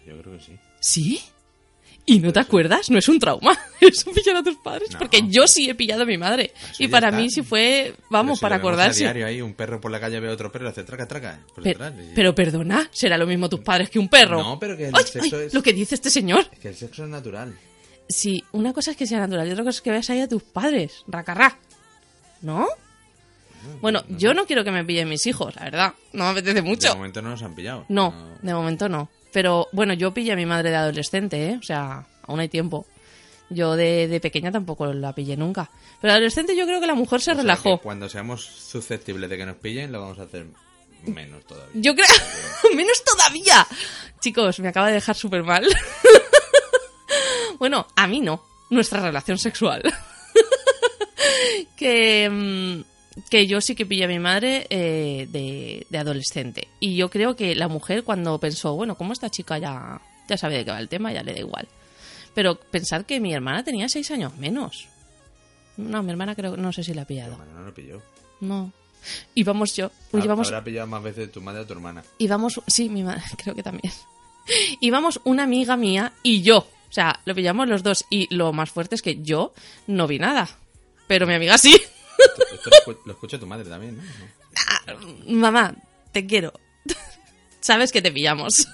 Yo 0.07 0.19
creo 0.21 0.37
que 0.39 0.45
sí. 0.45 0.53
¿Sí? 0.81 1.21
¿Y 2.05 2.19
no 2.19 2.33
te 2.33 2.41
acuerdas? 2.41 2.91
No 2.91 2.99
es 2.99 3.09
un 3.09 3.21
trauma. 3.21 3.57
Eso 3.81 4.11
pillar 4.11 4.37
a 4.37 4.43
tus 4.43 4.57
padres. 4.57 4.91
No. 4.93 4.99
Porque 4.99 5.23
yo 5.29 5.47
sí 5.47 5.71
he 5.71 5.75
pillado 5.77 6.03
a 6.03 6.07
mi 6.07 6.19
madre. 6.19 6.53
Eso 6.73 6.83
y 6.83 6.89
para 6.89 7.09
está. 7.09 7.21
mí 7.21 7.31
sí 7.31 7.43
fue, 7.43 7.95
vamos, 8.11 8.41
para 8.41 8.57
acordarse. 8.57 9.05
A 9.05 9.13
diario 9.13 9.27
ahí, 9.27 9.41
un 9.41 9.55
perro 9.55 9.81
por 9.81 9.91
la 9.93 10.01
calle 10.01 10.19
ve 10.19 10.29
a 10.29 10.33
otro 10.33 10.51
perro 10.51 10.69
hace 10.69 10.83
traca, 10.83 11.07
traca. 11.07 11.39
Por 11.55 11.63
Pe- 11.63 11.71
detrás. 11.71 11.93
y- 11.97 12.13
pero 12.15 12.35
perdona, 12.35 12.89
será 12.93 13.17
lo 13.17 13.27
mismo 13.27 13.49
tus 13.49 13.61
padres 13.61 13.89
que 13.89 14.01
un 14.01 14.09
perro. 14.09 14.43
No, 14.43 14.59
pero 14.59 14.77
que 14.77 14.89
el 14.89 14.95
Ay, 14.97 15.05
sexo 15.05 15.37
ay, 15.37 15.47
es- 15.47 15.55
Lo 15.55 15.63
que 15.63 15.73
dice 15.73 15.95
este 15.95 16.11
señor. 16.11 16.45
Es 16.53 16.59
que 16.59 16.69
el 16.71 16.75
sexo 16.77 17.05
es 17.05 17.09
natural. 17.09 17.57
Sí, 18.09 18.45
una 18.51 18.73
cosa 18.73 18.91
es 18.91 18.97
que 18.97 19.07
sea 19.07 19.21
natural 19.21 19.47
y 19.47 19.53
otra 19.53 19.63
cosa 19.63 19.77
es 19.77 19.83
que 19.83 19.91
veas 19.93 20.11
ahí 20.11 20.21
a 20.21 20.29
tus 20.29 20.43
padres. 20.43 21.05
Racarra. 21.07 21.57
¿No? 22.43 22.67
Bueno, 23.81 24.03
yo 24.09 24.35
no 24.35 24.45
quiero 24.45 24.65
que 24.65 24.73
me 24.73 24.85
pillen 24.85 25.09
mis 25.09 25.25
hijos, 25.27 25.55
la 25.55 25.63
verdad. 25.63 25.95
No 26.13 26.25
me 26.25 26.31
apetece 26.31 26.55
De 26.55 26.63
mucho. 26.63 26.97
momento 26.97 27.23
no 27.23 27.31
nos 27.31 27.43
han 27.45 27.55
pillado. 27.55 27.87
No, 27.89 28.13
de 28.43 28.53
momento 28.53 28.89
no. 28.89 29.09
Pero 29.33 29.69
bueno, 29.73 29.95
yo 29.95 30.13
pillé 30.13 30.33
a 30.33 30.37
mi 30.37 30.47
madre 30.47 30.71
de 30.71 30.77
adolescente, 30.77 31.49
¿eh? 31.51 31.57
O 31.59 31.63
sea, 31.63 32.07
aún 32.27 32.41
hay 32.41 32.49
tiempo. 32.49 32.87
Yo 33.51 33.77
de, 33.77 34.09
de 34.09 34.21
pequeña 34.21 34.51
tampoco 34.51 34.93
la 34.93 35.15
pillé 35.15 35.37
nunca. 35.37 35.71
Pero 36.01 36.13
adolescente 36.13 36.57
yo 36.57 36.67
creo 36.67 36.81
que 36.81 36.87
la 36.87 36.95
mujer 36.95 37.21
se 37.21 37.33
O 37.33 37.35
sea, 37.35 37.43
relajó. 37.43 37.77
que 37.79 37.83
cuando 37.83 38.09
seamos 38.09 38.45
susceptibles 38.45 39.29
de 39.29 39.37
que 39.37 39.47
nos 39.47 39.57
pillen, 39.57 39.93
lo 39.93 40.01
vamos 40.01 40.19
a 40.19 40.23
hacer 40.23 40.47
menos 41.05 41.45
todavía. 41.45 41.73
Yo 41.75 41.95
creo... 41.95 42.07
Menos 42.77 43.03
todavía. 43.05 43.67
Chicos, 44.21 44.61
me 44.61 44.69
acaba 44.69 44.87
de 44.87 44.95
dejar 44.95 45.17
súper 45.17 45.43
mal. 45.43 45.67
bueno, 47.59 47.87
a 47.97 48.07
mí 48.07 48.21
no. 48.21 48.43
Nuestra 48.71 49.01
relación 49.01 49.37
sexual. 49.37 49.83
que, 51.77 52.29
mm, 52.31 52.81
que 53.31 53.47
yo 53.47 53.61
sí 53.61 53.75
que 53.75 53.87
pillé 53.87 54.05
a 54.05 54.09
mi 54.09 54.19
madre 54.19 54.67
eh, 54.71 55.27
de, 55.31 55.87
de 55.89 55.99
adolescente. 55.99 56.69
Y 56.81 56.97
yo 56.97 57.11
creo 57.11 57.37
que 57.37 57.55
la 57.55 57.69
mujer 57.69 58.05
cuando 58.05 58.39
pensó, 58.39 58.75
bueno, 58.75 58.97
como 58.97 59.13
esta 59.13 59.31
chica 59.31 59.59
ya, 59.59 60.01
ya 60.29 60.37
sabe 60.37 60.59
de 60.59 60.65
qué 60.65 60.71
va 60.71 60.81
el 60.81 60.89
tema, 60.89 61.13
ya 61.13 61.23
le 61.23 61.33
da 61.33 61.41
igual. 61.41 61.69
Pero 62.35 62.59
pensad 62.59 63.05
que 63.05 63.21
mi 63.21 63.35
hermana 63.35 63.65
tenía 63.65 63.89
seis 63.89 64.11
años 64.11 64.37
menos. 64.37 64.89
No, 65.77 66.03
mi 66.03 66.11
hermana 66.11 66.35
creo, 66.35 66.57
no 66.57 66.73
sé 66.73 66.83
si 66.85 66.95
la 66.95 67.03
ha 67.03 67.07
pillado. 67.07 67.37
Bueno, 67.37 67.53
no 67.55 67.63
lo 67.63 67.75
pilló. 67.75 68.01
No. 68.41 68.73
Íbamos 69.35 69.75
yo, 69.75 69.91
uy, 70.13 70.23
íbamos, 70.23 70.47
Habrá 70.49 70.63
pillado 70.63 70.87
más 70.87 71.03
veces 71.03 71.33
tu 71.33 71.41
madre 71.41 71.63
o 71.63 71.67
tu 71.67 71.73
hermana. 71.73 72.05
íbamos, 72.19 72.61
sí, 72.69 72.89
mi 72.89 73.03
madre, 73.03 73.23
creo 73.43 73.55
que 73.55 73.63
también. 73.63 73.93
Íbamos 74.81 75.21
una 75.25 75.45
amiga 75.45 75.77
mía 75.77 76.13
y 76.23 76.43
yo. 76.43 76.59
O 76.59 76.95
sea, 76.95 77.21
lo 77.25 77.35
pillamos 77.35 77.69
los 77.69 77.83
dos. 77.83 78.05
Y 78.11 78.33
lo 78.35 78.53
más 78.53 78.71
fuerte 78.71 78.95
es 78.95 79.03
que 79.03 79.23
yo 79.23 79.55
no 79.87 80.07
vi 80.07 80.19
nada. 80.19 80.49
Pero 81.07 81.27
mi 81.27 81.35
amiga 81.35 81.57
sí. 81.59 81.81
Esto, 82.65 82.71
lo, 82.71 82.77
escu- 82.95 82.99
lo 83.05 83.13
escucha 83.13 83.39
tu 83.39 83.47
madre 83.47 83.69
también, 83.69 83.97
¿no? 83.97 84.03
¿no? 85.27 85.41
Mamá, 85.41 85.75
te 86.13 86.27
quiero. 86.27 86.53
Sabes 87.61 87.93
que 87.93 88.03
te 88.03 88.13
pillamos. 88.13 88.67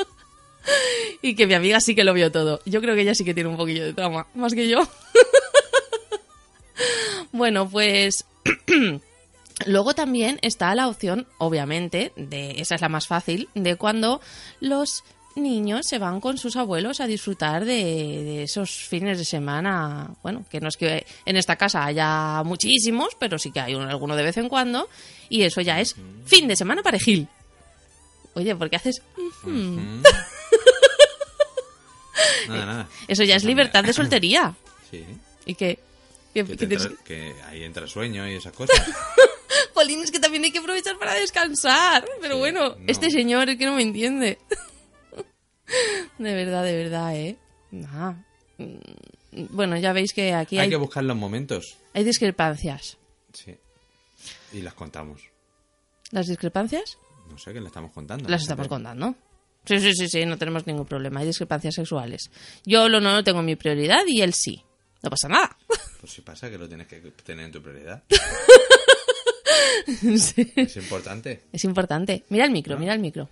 y 1.22 1.34
que 1.34 1.46
mi 1.46 1.54
amiga 1.54 1.80
sí 1.80 1.94
que 1.94 2.04
lo 2.04 2.14
vio 2.14 2.32
todo. 2.32 2.60
Yo 2.64 2.80
creo 2.80 2.94
que 2.94 3.02
ella 3.02 3.14
sí 3.14 3.24
que 3.24 3.34
tiene 3.34 3.50
un 3.50 3.56
poquillo 3.56 3.84
de 3.84 3.92
trauma, 3.92 4.26
más 4.34 4.54
que 4.54 4.68
yo. 4.68 4.80
bueno, 7.32 7.68
pues 7.68 8.24
luego 9.66 9.94
también 9.94 10.38
está 10.42 10.74
la 10.74 10.88
opción, 10.88 11.26
obviamente, 11.38 12.12
de 12.16 12.60
esa 12.60 12.74
es 12.74 12.80
la 12.80 12.88
más 12.88 13.06
fácil, 13.06 13.48
de 13.54 13.76
cuando 13.76 14.20
los 14.60 15.04
niños 15.36 15.86
se 15.86 15.98
van 15.98 16.20
con 16.20 16.36
sus 16.38 16.56
abuelos 16.56 17.00
a 17.00 17.06
disfrutar 17.06 17.64
de, 17.64 17.74
de 17.74 18.42
esos 18.42 18.70
fines 18.70 19.18
de 19.18 19.24
semana. 19.24 20.10
Bueno, 20.22 20.44
que 20.50 20.60
no 20.60 20.68
es 20.68 20.76
que 20.76 21.06
en 21.24 21.36
esta 21.36 21.56
casa 21.56 21.84
haya 21.84 22.42
muchísimos, 22.44 23.16
pero 23.18 23.38
sí 23.38 23.50
que 23.52 23.60
hay 23.60 23.74
un- 23.74 23.88
alguno 23.88 24.16
de 24.16 24.22
vez 24.24 24.36
en 24.36 24.48
cuando. 24.48 24.88
Y 25.28 25.42
eso 25.42 25.60
ya 25.60 25.80
es 25.80 25.94
fin 26.26 26.48
de 26.48 26.56
semana 26.56 26.82
parejil. 26.82 27.28
Oye, 28.34 28.54
¿por 28.56 28.68
qué 28.70 28.76
haces? 28.76 29.02
Nada, 32.48 32.66
nada. 32.66 32.88
Eso 33.08 33.22
ya 33.24 33.36
es 33.36 33.44
libertad 33.44 33.84
de 33.84 33.92
soltería. 33.92 34.54
Sí. 34.90 35.04
¿Y 35.46 35.54
qué? 35.54 35.78
¿Qué- 36.34 36.44
Que, 36.44 36.56
te 36.66 36.76
que 37.04 37.32
ahí 37.46 37.62
entra 37.62 37.86
sueño 37.86 38.28
y 38.28 38.34
esas 38.34 38.52
cosas. 38.52 38.76
Jolín, 39.72 40.02
es 40.02 40.10
que 40.10 40.18
también 40.18 40.42
hay 40.42 40.50
que 40.50 40.58
aprovechar 40.58 40.98
para 40.98 41.14
descansar. 41.14 42.04
Pero 42.20 42.34
Sí, 42.34 42.40
bueno, 42.40 42.70
no. 42.70 42.76
este 42.88 43.08
señor 43.08 43.48
es 43.50 43.56
que 43.56 43.66
no 43.66 43.76
me 43.76 43.82
entiende. 43.82 44.38
De 46.18 46.34
verdad, 46.34 46.64
de 46.64 46.76
verdad, 46.76 47.16
¿eh? 47.16 47.36
Ah. 47.86 48.14
Mm, 48.58 49.46
Bueno, 49.50 49.76
ya 49.78 49.92
veis 49.92 50.12
que 50.12 50.34
aquí 50.34 50.56
Hay 50.58 50.64
hay, 50.64 50.70
que 50.70 50.76
buscar 50.76 51.04
los 51.04 51.16
momentos. 51.16 51.76
hay 51.94 52.04
discrepancias. 52.04 52.98
Sí. 53.32 53.56
Y 54.52 54.60
las 54.62 54.74
contamos. 54.74 55.22
¿Las 56.10 56.26
discrepancias? 56.26 56.98
No 57.30 57.38
sé 57.38 57.52
qué 57.52 57.60
le 57.60 57.68
estamos 57.68 57.92
contando. 57.92 58.28
Las 58.28 58.42
estamos 58.42 58.66
contando. 58.68 59.14
Sí, 59.64 59.78
sí, 59.78 59.92
sí, 59.94 60.08
sí, 60.08 60.26
no 60.26 60.36
tenemos 60.36 60.66
ningún 60.66 60.86
problema. 60.86 61.20
Hay 61.20 61.26
discrepancias 61.26 61.74
sexuales. 61.76 62.30
Yo 62.64 62.88
lo 62.88 62.98
no 63.00 63.12
lo 63.12 63.22
tengo 63.22 63.40
en 63.40 63.46
mi 63.46 63.56
prioridad 63.56 64.00
y 64.08 64.20
él 64.22 64.34
sí. 64.34 64.62
No 65.02 65.10
pasa 65.10 65.28
nada. 65.28 65.56
Pues 66.00 66.12
si 66.14 66.22
pasa 66.22 66.48
que 66.48 66.56
lo 66.56 66.66
tienes 66.66 66.86
que 66.86 66.98
tener 67.24 67.44
en 67.44 67.52
tu 67.52 67.60
prioridad. 67.62 68.02
Sí. 70.18 70.52
Es 70.56 70.76
importante. 70.76 71.42
Es 71.52 71.64
importante. 71.64 72.24
Mira 72.28 72.44
el 72.44 72.50
micro, 72.50 72.78
mira 72.78 72.94
el 72.94 73.00
micro. 73.00 73.28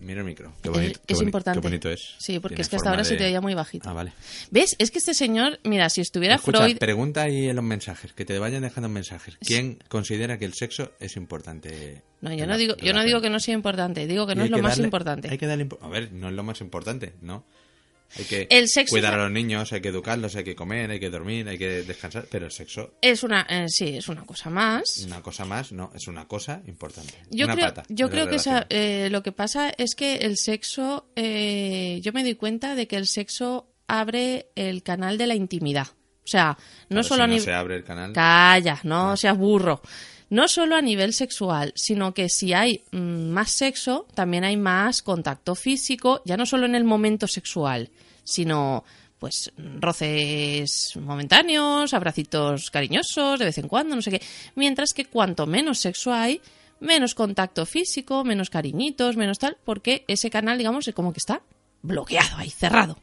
Mira 0.00 0.20
el 0.20 0.26
micro. 0.26 0.52
Qué 0.62 0.68
Es- 0.70 0.74
bonito. 0.74 1.00
qué 1.06 1.12
es 1.12 1.18
boni- 1.18 1.24
importante. 1.26 1.60
Qué 1.60 1.62
bonito 1.62 1.90
es. 1.90 2.14
Sí, 2.18 2.38
porque 2.40 2.54
Tiene 2.56 2.62
es 2.62 2.68
que 2.70 2.76
hasta 2.76 2.90
ahora 2.90 3.04
se 3.04 3.12
de- 3.14 3.18
te 3.18 3.26
oía 3.26 3.40
muy 3.42 3.54
bajito. 3.54 3.88
Ah, 3.88 3.92
vale. 3.92 4.12
¿Ves? 4.50 4.74
Es 4.78 4.90
que 4.90 4.98
este 4.98 5.12
señor, 5.14 5.60
mira, 5.62 5.90
si 5.90 6.00
estuviera 6.00 6.36
Escucha, 6.36 6.58
Freud... 6.60 6.78
pregunta 6.78 7.22
ahí 7.22 7.48
en 7.48 7.56
los 7.56 7.64
mensajes, 7.64 8.12
que 8.14 8.24
te 8.24 8.38
vayan 8.38 8.62
dejando 8.62 8.88
mensajes. 8.88 9.36
¿Quién 9.46 9.78
considera 9.88 10.38
que 10.38 10.46
el 10.46 10.54
sexo 10.54 10.92
es 11.00 11.16
importante? 11.16 12.02
No, 12.22 12.32
yo 12.32 12.46
no 12.46 12.52
la 12.52 12.56
digo, 12.56 12.76
yo 12.76 12.92
no 12.94 13.04
digo 13.04 13.20
que 13.20 13.30
no 13.30 13.40
sea 13.40 13.54
importante, 13.54 14.06
digo 14.06 14.26
que 14.26 14.34
no 14.34 14.44
es 14.44 14.50
lo 14.50 14.58
más 14.58 14.78
importante. 14.78 15.28
Hay 15.30 15.38
que 15.38 15.46
darle 15.46 15.68
a 15.80 15.88
ver, 15.88 16.12
no 16.12 16.28
es 16.28 16.34
lo 16.34 16.42
más 16.42 16.60
importante, 16.62 17.12
¿no? 17.20 17.44
Hay 18.18 18.24
que 18.24 18.46
El 18.50 18.68
sexo 18.68 18.92
cuidar 18.94 19.14
a 19.14 19.18
los 19.18 19.30
niños, 19.30 19.72
hay 19.72 19.80
que 19.80 19.88
educarlos, 19.88 20.34
hay 20.36 20.44
que 20.44 20.54
comer, 20.54 20.90
hay 20.90 20.98
que 21.00 21.10
dormir, 21.10 21.48
hay 21.48 21.56
que 21.58 21.82
descansar, 21.82 22.26
pero 22.30 22.46
el 22.46 22.52
sexo, 22.52 22.94
Es 23.00 23.22
una, 23.22 23.46
eh, 23.48 23.66
sí, 23.68 23.96
es 23.98 24.08
una 24.08 24.24
cosa 24.24 24.50
más. 24.50 25.02
una 25.06 25.22
cosa 25.22 25.44
más, 25.44 25.72
no, 25.72 25.92
es 25.94 26.08
una 26.08 26.26
cosa 26.26 26.60
importante. 26.66 27.14
Yo 27.30 27.46
una 27.46 27.54
creo, 27.54 27.66
pata 27.68 27.82
yo 27.88 28.10
creo 28.10 28.28
que 28.28 28.36
esa- 28.36 28.66
eh, 28.68 29.08
lo 29.10 29.22
que 29.22 29.32
pasa 29.32 29.72
es 29.76 29.94
que 29.94 30.16
el 30.16 30.36
sexo, 30.36 31.10
eh, 31.16 32.00
yo 32.02 32.12
me 32.12 32.22
doy 32.22 32.34
cuenta 32.34 32.74
de 32.74 32.86
que 32.88 32.96
el 32.96 33.06
sexo 33.06 33.72
abre 33.86 34.50
el 34.56 34.82
canal 34.82 35.16
de 35.18 35.26
la 35.26 35.34
intimidad. 35.34 35.86
O 36.22 36.26
sea, 36.30 36.56
no 36.90 37.00
Claro, 37.00 37.02
solo 37.04 37.16
si 37.18 37.22
a 37.22 37.26
no 37.26 37.32
nivel... 37.32 37.44
se 37.44 37.52
abre 37.52 37.76
el 37.76 37.84
canal, 37.84 38.12
Calla, 38.12 38.78
no 38.84 39.16
seas 39.16 39.36
burro. 39.36 39.80
No 40.30 40.46
solo 40.46 40.76
a 40.76 40.82
nivel 40.82 41.12
sexual, 41.12 41.72
sino 41.74 42.14
que 42.14 42.28
si 42.28 42.52
hay 42.52 42.84
mm, 42.92 43.30
más 43.30 43.50
sexo, 43.50 44.06
también 44.14 44.44
hay 44.44 44.56
más 44.56 45.02
contacto 45.02 45.56
físico, 45.56 46.22
ya 46.24 46.36
no 46.36 46.46
solo 46.46 46.66
en 46.66 46.76
el 46.76 46.84
momento 46.84 47.26
sexual, 47.26 47.90
sino 48.22 48.84
pues 49.18 49.52
roces 49.80 50.96
momentáneos, 50.96 51.92
abracitos 51.92 52.70
cariñosos 52.70 53.38
de 53.38 53.44
vez 53.44 53.58
en 53.58 53.68
cuando, 53.68 53.94
no 53.94 54.02
sé 54.02 54.12
qué. 54.12 54.22
Mientras 54.54 54.94
que 54.94 55.04
cuanto 55.04 55.46
menos 55.46 55.80
sexo 55.80 56.12
hay, 56.12 56.40
menos 56.78 57.14
contacto 57.14 57.66
físico, 57.66 58.24
menos 58.24 58.50
cariñitos, 58.50 59.16
menos 59.16 59.38
tal, 59.38 59.58
porque 59.64 60.04
ese 60.08 60.30
canal, 60.30 60.56
digamos, 60.56 60.88
es 60.88 60.94
como 60.94 61.12
que 61.12 61.18
está 61.18 61.42
bloqueado 61.82 62.38
ahí, 62.38 62.50
cerrado. 62.50 62.98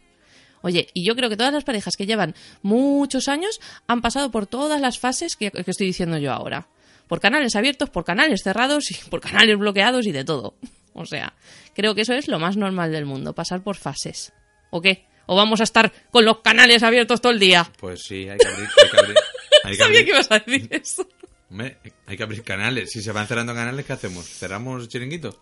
Oye, 0.61 0.87
y 0.93 1.05
yo 1.05 1.15
creo 1.15 1.29
que 1.29 1.37
todas 1.37 1.53
las 1.53 1.63
parejas 1.63 1.95
que 1.95 2.07
llevan 2.07 2.33
muchos 2.63 3.27
años 3.27 3.61
han 3.85 4.01
pasado 4.01 4.31
por 4.31 4.47
todas 4.47 4.81
las 4.81 4.97
fases 4.97 5.35
que, 5.35 5.51
que 5.51 5.71
estoy 5.71 5.87
diciendo 5.87 6.17
yo 6.17 6.33
ahora. 6.33 6.67
Por 7.07 7.19
canales 7.19 7.55
abiertos, 7.55 7.89
por 7.89 8.03
canales 8.03 8.41
cerrados 8.43 8.91
y 8.91 8.95
por 9.09 9.21
canales 9.21 9.57
bloqueados 9.57 10.05
y 10.05 10.11
de 10.11 10.23
todo. 10.23 10.55
O 10.93 11.05
sea, 11.05 11.33
creo 11.73 11.95
que 11.95 12.01
eso 12.01 12.13
es 12.13 12.27
lo 12.27 12.39
más 12.39 12.57
normal 12.57 12.91
del 12.91 13.05
mundo, 13.05 13.33
pasar 13.33 13.63
por 13.63 13.75
fases. 13.77 14.33
¿O 14.71 14.81
qué? 14.81 15.05
¿O 15.25 15.35
vamos 15.35 15.59
a 15.59 15.63
estar 15.63 15.93
con 16.09 16.25
los 16.25 16.39
canales 16.39 16.83
abiertos 16.83 17.21
todo 17.21 17.31
el 17.31 17.39
día? 17.39 17.69
pues 17.79 18.03
sí, 18.03 18.27
hay 18.27 18.37
que 18.37 18.47
abrir, 18.47 18.67
hay 18.83 18.89
que 18.89 18.97
abrir, 18.99 19.15
hay 19.63 19.71
que 19.71 19.77
Sabía 19.77 19.85
abrir, 19.85 20.05
que 20.05 20.11
ibas 20.11 20.31
a 20.31 20.39
decir 20.39 20.67
eso. 20.71 21.07
Hombre, 21.49 21.77
hay 22.05 22.17
que 22.17 22.23
abrir 22.23 22.43
canales. 22.43 22.91
Si 22.91 23.01
se 23.01 23.11
van 23.11 23.27
cerrando 23.27 23.53
canales, 23.53 23.85
¿qué 23.85 23.93
hacemos? 23.93 24.25
¿Cerramos 24.25 24.87
chiringuitos? 24.89 25.37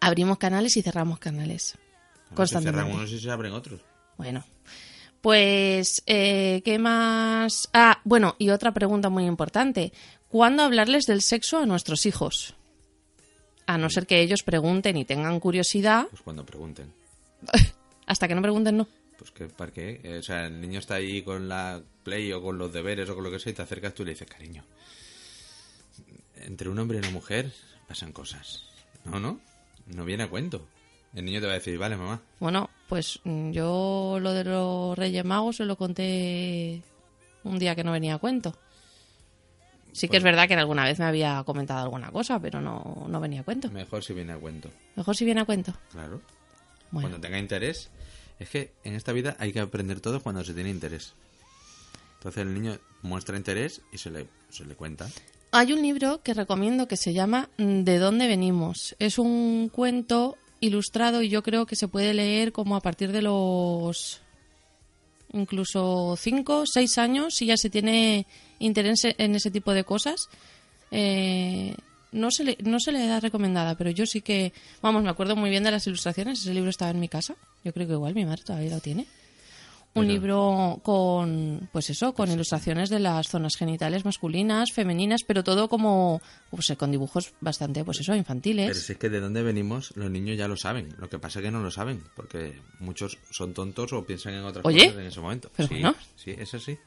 Abrimos 0.00 0.38
canales 0.38 0.76
y 0.76 0.82
cerramos 0.82 1.18
canales. 1.18 1.76
Constantemente. 2.34 2.92
unos 2.92 3.10
y 3.10 3.20
se 3.20 3.30
abren 3.30 3.52
otros. 3.52 3.80
Bueno, 4.16 4.44
pues, 5.20 6.02
eh, 6.06 6.62
¿qué 6.64 6.78
más? 6.78 7.68
Ah, 7.72 8.00
bueno, 8.04 8.36
y 8.38 8.50
otra 8.50 8.72
pregunta 8.72 9.08
muy 9.08 9.24
importante. 9.24 9.92
¿Cuándo 10.36 10.64
hablarles 10.64 11.06
del 11.06 11.22
sexo 11.22 11.60
a 11.60 11.64
nuestros 11.64 12.04
hijos? 12.04 12.52
A 13.64 13.78
no 13.78 13.88
ser 13.88 14.06
que 14.06 14.20
ellos 14.20 14.42
pregunten 14.42 14.98
y 14.98 15.06
tengan 15.06 15.40
curiosidad, 15.40 16.08
Pues 16.10 16.20
cuando 16.20 16.44
pregunten. 16.44 16.92
hasta 18.06 18.28
que 18.28 18.34
no 18.34 18.42
pregunten, 18.42 18.76
no. 18.76 18.86
Pues 19.16 19.30
que, 19.30 19.46
¿para 19.46 19.72
qué? 19.72 19.98
Eh, 20.04 20.18
O 20.18 20.22
sea, 20.22 20.44
el 20.44 20.60
niño 20.60 20.78
está 20.80 20.96
ahí 20.96 21.22
con 21.22 21.48
la 21.48 21.80
play 22.02 22.30
o 22.34 22.42
con 22.42 22.58
los 22.58 22.70
deberes 22.70 23.08
o 23.08 23.14
con 23.14 23.24
lo 23.24 23.30
que 23.30 23.38
sea 23.38 23.52
y 23.52 23.54
te 23.54 23.62
acercas 23.62 23.94
tú 23.94 24.02
y 24.02 24.06
le 24.06 24.12
dices, 24.12 24.28
cariño, 24.28 24.62
entre 26.42 26.68
un 26.68 26.78
hombre 26.80 26.98
y 26.98 27.00
una 27.00 27.12
mujer 27.12 27.50
pasan 27.88 28.12
cosas. 28.12 28.64
No, 29.06 29.18
no, 29.18 29.40
no 29.86 30.04
viene 30.04 30.24
a 30.24 30.28
cuento. 30.28 30.66
El 31.14 31.24
niño 31.24 31.40
te 31.40 31.46
va 31.46 31.52
a 31.52 31.60
decir, 31.60 31.78
vale, 31.78 31.96
mamá. 31.96 32.20
Bueno, 32.40 32.68
pues 32.90 33.20
mm, 33.24 33.52
yo 33.52 34.18
lo 34.20 34.34
de 34.34 34.44
los 34.44 34.98
Reyes 34.98 35.24
Magos 35.24 35.56
se 35.56 35.64
lo 35.64 35.76
conté 35.76 36.82
un 37.42 37.58
día 37.58 37.74
que 37.74 37.84
no 37.84 37.92
venía 37.92 38.16
a 38.16 38.18
cuento. 38.18 38.54
Sí 39.96 40.06
que 40.08 40.12
Pues- 40.12 40.18
es 40.18 40.24
verdad 40.24 40.46
que 40.46 40.52
en 40.54 40.58
alguna 40.60 40.84
vez 40.84 40.98
me 40.98 41.06
había 41.06 41.42
comentado 41.44 41.82
alguna 41.82 42.10
cosa, 42.10 42.38
pero 42.38 42.60
no, 42.60 43.06
no 43.08 43.20
venía 43.20 43.40
a 43.40 43.44
cuento. 43.44 43.70
Mejor 43.70 44.04
si 44.04 44.12
viene 44.12 44.32
a 44.32 44.36
cuento. 44.38 44.70
Mejor 44.94 45.16
si 45.16 45.24
viene 45.24 45.40
a 45.40 45.44
cuento. 45.46 45.72
Claro. 45.90 46.20
Bueno, 46.90 47.08
Cuando 47.08 47.20
tenga 47.20 47.38
interés. 47.38 47.88
Es 48.38 48.50
que 48.50 48.72
en 48.84 48.94
esta 48.94 49.12
vida 49.12 49.34
hay 49.38 49.52
que 49.52 49.60
aprender 49.60 50.00
todo 50.00 50.20
cuando 50.22 50.44
se 50.44 50.52
tiene 50.52 50.68
interés. 50.68 51.14
Entonces 52.18 52.42
el 52.42 52.52
niño 52.52 52.76
muestra 53.02 53.36
interés 53.36 53.80
y 53.92 53.98
se 53.98 54.10
le, 54.10 54.26
se 54.50 54.64
le 54.66 54.74
cuenta. 54.74 55.08
Hay 55.52 55.72
un 55.72 55.80
libro 55.80 56.20
que 56.22 56.34
recomiendo 56.34 56.86
que 56.88 56.96
se 56.98 57.14
llama 57.14 57.48
¿De 57.56 57.98
dónde 57.98 58.26
venimos? 58.26 58.94
Es 58.98 59.18
un 59.18 59.70
cuento 59.72 60.36
ilustrado 60.60 61.22
y 61.22 61.28
yo 61.30 61.42
creo 61.42 61.64
que 61.66 61.76
se 61.76 61.88
puede 61.88 62.12
leer 62.12 62.52
como 62.52 62.76
a 62.76 62.80
partir 62.80 63.12
de 63.12 63.22
los 63.22 64.20
incluso 65.36 66.16
5, 66.16 66.64
6 66.66 66.98
años 66.98 67.34
si 67.34 67.46
ya 67.46 67.56
se 67.56 67.70
tiene 67.70 68.26
interés 68.58 69.00
en 69.04 69.34
ese 69.34 69.50
tipo 69.50 69.72
de 69.72 69.84
cosas. 69.84 70.28
Eh, 70.90 71.74
no, 72.12 72.30
se 72.30 72.44
le, 72.44 72.58
no 72.62 72.80
se 72.80 72.92
le 72.92 73.06
da 73.06 73.20
recomendada, 73.20 73.74
pero 73.76 73.90
yo 73.90 74.06
sí 74.06 74.22
que, 74.22 74.52
vamos, 74.80 75.02
me 75.02 75.10
acuerdo 75.10 75.36
muy 75.36 75.50
bien 75.50 75.64
de 75.64 75.70
las 75.70 75.86
ilustraciones. 75.86 76.40
Ese 76.40 76.54
libro 76.54 76.70
estaba 76.70 76.90
en 76.90 77.00
mi 77.00 77.08
casa. 77.08 77.36
Yo 77.64 77.72
creo 77.72 77.86
que 77.86 77.92
igual 77.92 78.14
mi 78.14 78.24
madre 78.24 78.42
todavía 78.44 78.70
lo 78.70 78.80
tiene. 78.80 79.06
Un 80.00 80.08
libro 80.08 80.80
con, 80.82 81.68
pues 81.72 81.90
eso, 81.90 82.14
con 82.14 82.30
ilustraciones 82.30 82.90
de 82.90 82.98
las 82.98 83.28
zonas 83.28 83.56
genitales 83.56 84.04
masculinas, 84.04 84.72
femeninas, 84.72 85.22
pero 85.24 85.42
todo 85.44 85.68
como, 85.68 86.20
pues 86.50 86.72
con 86.76 86.90
dibujos 86.90 87.32
bastante, 87.40 87.84
pues 87.84 88.00
eso, 88.00 88.14
infantiles. 88.14 88.66
Pero 88.68 88.78
si 88.78 88.92
es 88.92 88.98
que 88.98 89.08
de 89.08 89.20
dónde 89.20 89.42
venimos, 89.42 89.92
los 89.96 90.10
niños 90.10 90.36
ya 90.36 90.48
lo 90.48 90.56
saben. 90.56 90.94
Lo 90.98 91.08
que 91.08 91.18
pasa 91.18 91.40
es 91.40 91.44
que 91.44 91.50
no 91.50 91.60
lo 91.60 91.70
saben, 91.70 92.02
porque 92.14 92.60
muchos 92.80 93.18
son 93.30 93.54
tontos 93.54 93.92
o 93.92 94.04
piensan 94.04 94.34
en 94.34 94.44
otras 94.44 94.64
Oye, 94.64 94.86
cosas 94.86 95.00
en 95.00 95.06
ese 95.06 95.20
momento. 95.20 95.50
pero 95.56 95.68
sí, 95.68 95.74
bueno. 95.74 95.94
sí, 96.16 96.34
es 96.36 96.54
así. 96.54 96.78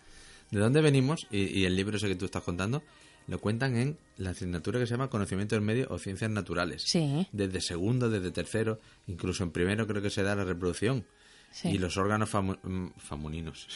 ¿De 0.52 0.60
dónde 0.60 0.82
venimos? 0.82 1.28
Y, 1.30 1.60
y 1.60 1.66
el 1.66 1.76
libro 1.76 1.98
ese 1.98 2.08
que 2.08 2.16
tú 2.16 2.26
estás 2.26 2.44
contando 2.44 2.82
lo 3.30 3.40
cuentan 3.40 3.78
en 3.78 3.98
la 4.18 4.32
asignatura 4.32 4.80
que 4.80 4.88
se 4.88 4.92
llama 4.96 5.10
Conocimiento 5.10 5.56
del 5.56 5.64
Medio 5.64 5.88
o 5.92 6.00
Ciencias 6.00 6.32
Naturales. 6.32 6.84
Sí. 6.86 7.28
Desde 7.32 7.62
segundo, 7.62 8.10
desde 8.10 8.32
tercero, 8.32 8.80
incluso 9.08 9.44
en 9.44 9.52
primero 9.52 9.86
creo 9.86 10.02
que 10.02 10.10
se 10.10 10.24
da 10.24 10.36
la 10.36 10.44
reproducción. 10.44 11.06
Sí. 11.52 11.70
Y 11.70 11.78
los 11.78 11.98
órganos 11.98 12.32
famu- 12.32 12.60
mm, 12.64 12.92
famuninos, 12.98 13.68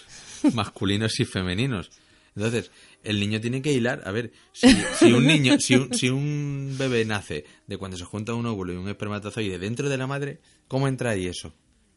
masculinos 0.53 1.19
y 1.19 1.25
femeninos. 1.25 1.89
Entonces, 2.35 2.71
el 3.03 3.19
niño 3.19 3.39
tiene 3.41 3.61
que 3.61 3.71
hilar. 3.71 4.01
A 4.05 4.11
ver, 4.11 4.31
si, 4.53 4.67
si 4.97 5.11
un 5.11 5.27
niño, 5.27 5.59
si 5.59 5.75
un, 5.75 5.93
si 5.93 6.09
un 6.09 6.75
bebé 6.79 7.05
nace 7.05 7.45
de 7.67 7.77
cuando 7.77 7.95
se 7.97 8.05
junta 8.05 8.33
un 8.33 8.45
óvulo 8.47 8.73
y 8.73 8.77
un 8.77 8.89
espermatozoide 8.89 9.59
dentro 9.59 9.87
de 9.89 9.97
la 9.97 10.07
madre, 10.07 10.39
¿cómo 10.67 10.87
entra 10.87 11.11
ahí 11.11 11.27
eso? 11.27 11.49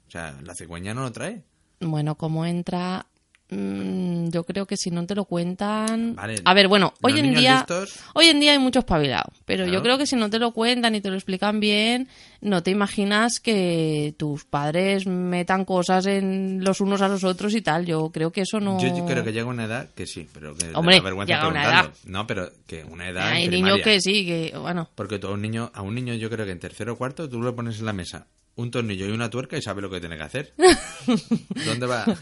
O 0.07 0.11
sea, 0.11 0.39
la 0.43 0.55
cigüeña 0.55 0.93
no 0.93 1.03
lo 1.03 1.13
trae. 1.13 1.43
Bueno, 1.81 2.17
¿cómo 2.17 2.45
entra? 2.45 3.07
Mm, 3.49 4.29
yo 4.31 4.45
creo 4.45 4.67
que 4.67 4.77
si 4.77 4.91
no 4.91 5.07
te 5.07 5.15
lo 5.15 5.25
cuentan. 5.25 6.17
Vale. 6.17 6.37
A 6.45 6.53
ver, 6.55 6.67
bueno, 6.69 6.93
hoy 7.03 7.19
en 7.19 7.33
día. 7.35 7.59
listos- 7.67 8.01
Hoy 8.15 8.27
en 8.27 8.41
día 8.41 8.53
hay 8.53 8.59
mucho 8.59 8.81
espabilado, 8.81 9.31
pero 9.45 9.67
yo 9.67 9.83
creo 9.83 9.99
que 9.99 10.07
si 10.07 10.17
no 10.17 10.29
te 10.31 10.39
lo 10.39 10.51
cuentan 10.53 10.95
y 10.97 11.01
te 11.01 11.11
lo 11.11 11.15
explican 11.15 11.61
bien, 11.61 12.09
no 12.41 12.63
te 12.65 12.73
imaginas 12.73 13.39
que 13.39 14.15
tus 14.19 14.45
padres 14.45 15.07
metan 15.07 15.65
cosas 15.65 16.07
en 16.07 16.65
los 16.65 16.81
unos 16.81 17.03
a 17.03 17.09
los 17.09 17.23
otros 17.23 17.55
y 17.55 17.63
tal. 17.63 17.87
Yo 17.87 18.11
creo 18.11 18.33
que 18.33 18.41
eso 18.41 18.59
no. 18.59 18.81
Yo, 18.81 18.89
yo 18.97 19.07
creo 19.07 19.23
que 19.23 19.33
llega 19.33 19.47
una 19.47 19.65
edad 19.65 19.89
que 19.95 20.07
sí, 20.07 20.29
pero 20.33 20.55
que 20.57 20.67
Hombre, 20.75 21.01
llega 21.27 21.49
una 21.49 21.65
edad. 21.65 21.91
No, 22.05 22.27
pero 22.27 22.51
que 22.67 22.83
una 22.85 23.09
edad 23.09 23.29
Hay 23.29 23.49
niños 23.49 23.79
que 23.85 24.01
sí, 24.01 24.27
que. 24.27 24.55
Bueno. 24.59 24.89
Porque 24.97 25.19
tú 25.21 25.29
a 25.29 25.33
un 25.33 25.43
niño, 25.43 25.71
a 25.73 25.83
un 25.83 25.95
niño 25.95 26.15
yo 26.15 26.29
creo 26.31 26.47
que 26.47 26.53
en 26.53 26.59
tercero 26.61 26.95
o 26.95 26.97
cuarto 26.97 27.29
tú 27.29 27.41
le 27.43 27.53
pones 27.53 27.79
en 27.79 27.87
la 27.87 27.93
mesa 27.93 28.27
un 28.57 28.71
tornillo 28.71 29.07
y 29.07 29.11
una 29.11 29.31
tuerca 29.31 29.57
y 29.57 29.63
sabe 29.63 29.83
lo 29.83 29.91
que 29.91 30.01
tiene 30.01 30.17
que 30.17 30.23
hacer. 30.23 30.53
¿Dónde 31.65 31.87
va? 31.87 32.05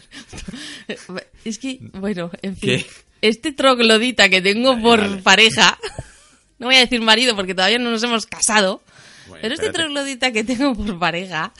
Es 1.45 1.59
que, 1.59 1.79
bueno, 1.93 2.31
en 2.41 2.57
fin. 2.57 2.69
¿Qué? 2.69 2.85
Este 3.21 3.53
troglodita 3.53 4.29
que 4.29 4.41
tengo 4.41 4.79
por 4.81 4.99
vale. 4.99 5.21
pareja, 5.21 5.77
no 6.59 6.67
voy 6.67 6.75
a 6.75 6.79
decir 6.79 7.01
marido 7.01 7.35
porque 7.35 7.55
todavía 7.55 7.79
no 7.79 7.91
nos 7.91 8.03
hemos 8.03 8.25
casado, 8.25 8.81
Bueno, 9.27 9.41
pero 9.41 9.53
este 9.53 9.71
troglodita 9.71 10.31
que 10.31 10.43
tengo 10.43 10.75
por 10.75 10.99
pareja, 10.99 11.53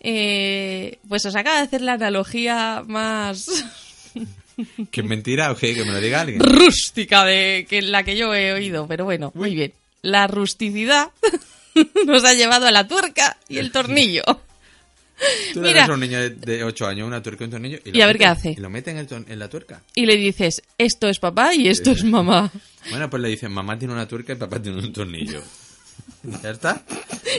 eh, 0.00 0.98
pues 1.08 1.24
os 1.26 1.34
acaba 1.34 1.58
de 1.58 1.62
hacer 1.62 1.80
la 1.80 1.92
analogía 1.94 2.82
más 2.86 3.46
¿Que 4.90 5.00
es 5.00 5.06
mentira 5.06 5.50
o 5.52 5.56
qué? 5.56 5.74
Que 5.74 5.84
me 5.84 5.92
lo 5.92 6.00
diga 6.00 6.20
alguien. 6.20 6.40
rústica 6.40 7.24
de 7.24 7.66
que 7.68 7.82
la 7.82 8.02
que 8.02 8.16
yo 8.16 8.34
he 8.34 8.52
oído, 8.52 8.86
pero 8.86 9.04
bueno, 9.04 9.32
muy 9.34 9.54
bien. 9.54 9.72
La 10.02 10.26
rusticidad 10.26 11.10
nos 12.06 12.24
ha 12.24 12.34
llevado 12.34 12.66
a 12.66 12.70
la 12.70 12.86
tuerca 12.88 13.36
y 13.48 13.58
el 13.58 13.70
tornillo. 13.72 14.22
Tú 15.52 15.60
le 15.60 15.68
Mira. 15.68 15.80
das 15.80 15.90
a 15.90 15.92
un 15.92 16.00
niño 16.00 16.18
de- 16.18 16.30
de 16.30 16.64
8 16.64 16.86
años 16.86 17.06
una 17.06 17.22
tuerca 17.22 17.44
y 17.44 17.46
un 17.46 17.50
tornillo 17.50 17.78
y, 17.84 17.98
Y 17.98 18.00
a 18.00 18.06
ver 18.06 18.16
qué 18.16 18.24
hace. 18.24 18.52
Y 18.52 18.56
lo 18.56 18.70
mete 18.70 18.90
en, 18.90 18.96
el 18.96 19.06
en 19.28 19.38
la 19.38 19.48
tuerca. 19.50 19.82
Y 19.94 20.06
le 20.06 20.16
dices, 20.16 20.62
esto 20.78 21.08
es 21.08 21.18
papá 21.18 21.54
y 21.54 21.68
esto 21.68 21.90
es 21.90 22.04
mamá. 22.04 22.50
Bueno, 22.88 23.10
pues 23.10 23.22
le 23.22 23.28
dicen, 23.28 23.52
mamá 23.52 23.78
tiene 23.78 23.92
una 23.92 24.08
tuerca 24.08 24.32
y 24.32 24.36
papá 24.36 24.60
tiene 24.62 24.78
un 24.78 24.90
tornillo. 24.94 25.42
¿Ya 26.42 26.50
está? 26.50 26.82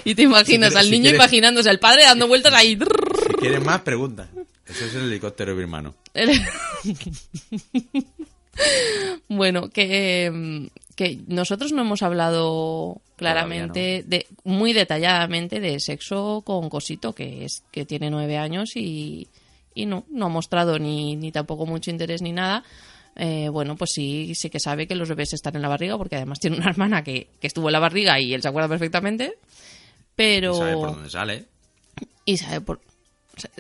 Y 0.06 0.14
te 0.14 0.22
imaginas 0.22 0.74
Si 0.74 0.78
al 0.78 0.86
si 0.86 0.92
niño 0.92 1.04
quieres- 1.06 1.20
imaginándose 1.20 1.68
al 1.72 1.80
padre 1.80 2.04
dando 2.04 2.28
vueltas 2.28 2.54
ahí. 2.54 2.78
Si 2.78 3.34
quieres 3.40 3.64
más, 3.66 3.82
pregunta. 3.82 4.30
Eso 4.68 4.86
es 4.86 4.94
el 4.94 5.06
helicóptero 5.06 5.56
birmano. 5.56 5.96
bueno, 9.28 9.70
que, 9.70 10.26
em, 10.26 10.70
que 11.02 11.20
nosotros 11.28 11.72
no 11.72 11.82
hemos 11.82 12.04
hablado 12.04 13.02
claramente, 13.16 14.04
de, 14.06 14.28
muy 14.44 14.72
detalladamente 14.72 15.60
de 15.60 15.80
sexo 15.80 16.44
con 16.46 16.70
Cosito, 16.70 17.14
que 17.14 17.44
es 17.46 17.64
que 17.72 17.86
tiene 17.86 18.12
nueve 18.12 18.38
años 18.38 18.76
y, 18.76 19.28
y 19.74 19.88
no, 19.88 20.06
no 20.12 20.28
ha 20.28 20.30
mostrado 20.30 20.78
ni, 20.78 21.16
ni 21.16 21.32
tampoco 21.32 21.66
mucho 21.66 21.90
interés 21.90 22.22
ni 22.22 22.34
nada. 22.34 22.64
Eh, 23.16 23.50
bueno, 23.50 23.76
pues 23.78 23.90
sí, 23.96 24.34
sí 24.36 24.52
que 24.52 24.60
sabe 24.60 24.88
que 24.88 24.94
los 24.94 25.10
bebés 25.10 25.34
están 25.34 25.56
en 25.56 25.64
la 25.64 25.70
barriga, 25.70 25.98
porque 25.98 26.18
además 26.18 26.40
tiene 26.40 26.58
una 26.58 26.70
hermana 26.70 27.04
que, 27.04 27.30
que 27.40 27.48
estuvo 27.48 27.68
en 27.70 27.74
la 27.74 27.80
barriga 27.80 28.20
y 28.20 28.36
él 28.36 28.44
se 28.44 28.48
acuerda 28.50 28.70
perfectamente. 28.70 29.34
Pero. 30.16 30.54
Y 30.54 30.58
sabe 30.60 30.74
por 30.76 30.94
dónde 30.94 31.10
sale. 31.10 31.46
Y 32.26 32.38
sabe 32.38 32.62
por. 32.62 32.80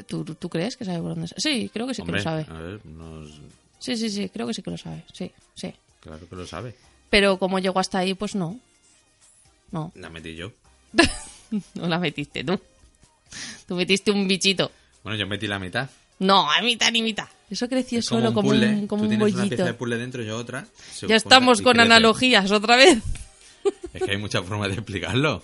¿Tú, 0.08 0.23
tú 0.25 0.47
crees 0.47 0.77
que 0.77 0.86
sabe 0.86 0.99
por 0.99 1.15
dónde? 1.15 1.27
Sí, 1.38 1.71
creo 1.73 1.88
que 1.88 1.95
sí 1.95 2.04
Hombre, 2.04 2.19
que 2.19 2.23
lo 2.30 2.43
sabe. 2.43 2.45
a 2.49 2.62
ver, 2.62 2.86
nos- 2.86 3.41
Sí, 3.80 3.97
sí, 3.97 4.12
sí, 4.12 4.30
creo 4.30 4.45
que 4.45 4.54
sí 4.54 4.62
que 4.62 4.69
lo 4.69 4.77
sabe. 4.77 5.04
Sí, 5.12 5.32
sí. 5.56 5.73
claro 6.01 6.30
que 6.30 6.36
lo 6.36 6.45
sabe. 6.45 6.75
Pero 7.12 7.38
como 7.38 7.60
llegó 7.60 7.80
hasta 7.80 8.00
ahí, 8.00 8.15
pues 8.15 8.34
no. 8.34 8.60
No, 9.71 9.91
La 9.95 10.10
metí 10.10 10.36
yo. 10.36 10.52
no 11.76 11.88
la 11.88 12.00
metiste 12.00 12.43
tú. 12.43 12.60
Tú 13.67 13.76
metiste 13.76 14.10
un 14.12 14.28
bichito. 14.28 14.71
Bueno, 15.04 15.17
yo 15.19 15.28
metí 15.28 15.45
la 15.45 15.60
mitad. 15.60 15.88
No, 16.19 16.50
a 16.52 16.62
mitad 16.62 16.91
ni 16.91 17.02
mitad. 17.04 17.28
Eso 17.50 17.67
creció 17.69 18.00
Es 18.00 18.08
como 18.10 18.19
solo 18.21 18.30
un 18.30 18.36
como 18.36 18.50
puzzle. 18.50 18.67
un, 18.69 18.88
como 18.88 19.02
Tú 19.02 19.04
un 19.06 19.10
tienes 19.10 19.34
una 19.34 19.43
pieza 19.43 19.45
bollito. 19.56 19.65
de 19.65 19.74
puzzle 19.74 19.97
dentro, 19.97 20.24
yo 20.24 20.38
otra. 20.38 20.65
Ya 21.08 21.15
estamos 21.15 21.60
y 21.60 21.63
con 21.63 21.80
analogías 21.80 22.50
otra 22.52 22.76
vez. 22.78 22.97
Es 23.93 24.04
que 24.04 24.12
hay 24.12 24.17
muchas 24.17 24.43
formas 24.45 24.69
de 24.69 24.76
explicarlo. 24.76 25.43